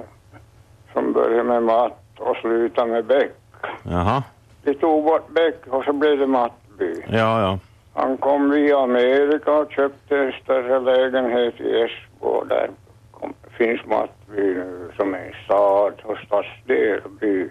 som 0.93 1.13
börjar 1.13 1.43
med 1.43 1.63
Matt 1.63 2.03
och 2.19 2.37
slutar 2.37 2.85
med 2.85 3.05
Bäck. 3.05 3.35
Jaha. 3.83 4.23
De 4.63 4.73
tog 4.73 5.03
bort 5.03 5.29
Bäck 5.29 5.67
och 5.67 5.83
så 5.83 5.93
blev 5.93 6.19
det 6.19 6.27
Mattby. 6.27 7.03
Ja, 7.07 7.41
ja. 7.41 7.59
Han 7.93 8.17
kom 8.17 8.49
via 8.49 8.79
Amerika 8.79 9.51
och 9.51 9.71
köpte 9.71 10.17
en 10.17 10.31
större 10.43 10.79
lägenhet 10.79 11.61
i 11.61 11.81
Esbo 11.81 12.43
där 12.43 12.69
kom, 13.11 13.33
finns 13.57 13.85
Mattby 13.85 14.41
nu 14.41 14.91
som 14.97 15.13
en 15.13 15.33
stad 15.45 15.93
och 16.03 16.17
stadsdel 16.17 16.99
och 17.03 17.11
by. 17.11 17.49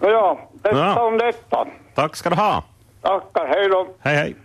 Nåja, 0.00 0.36
detta 0.52 0.76
Ja. 0.78 1.02
om 1.02 1.18
detta. 1.18 1.66
Tack 1.94 2.16
ska 2.16 2.30
du 2.30 2.36
ha. 2.36 2.64
Tackar, 3.02 3.46
hej 3.46 3.68
då. 3.68 3.88
Hej, 4.00 4.16
hej. 4.16 4.36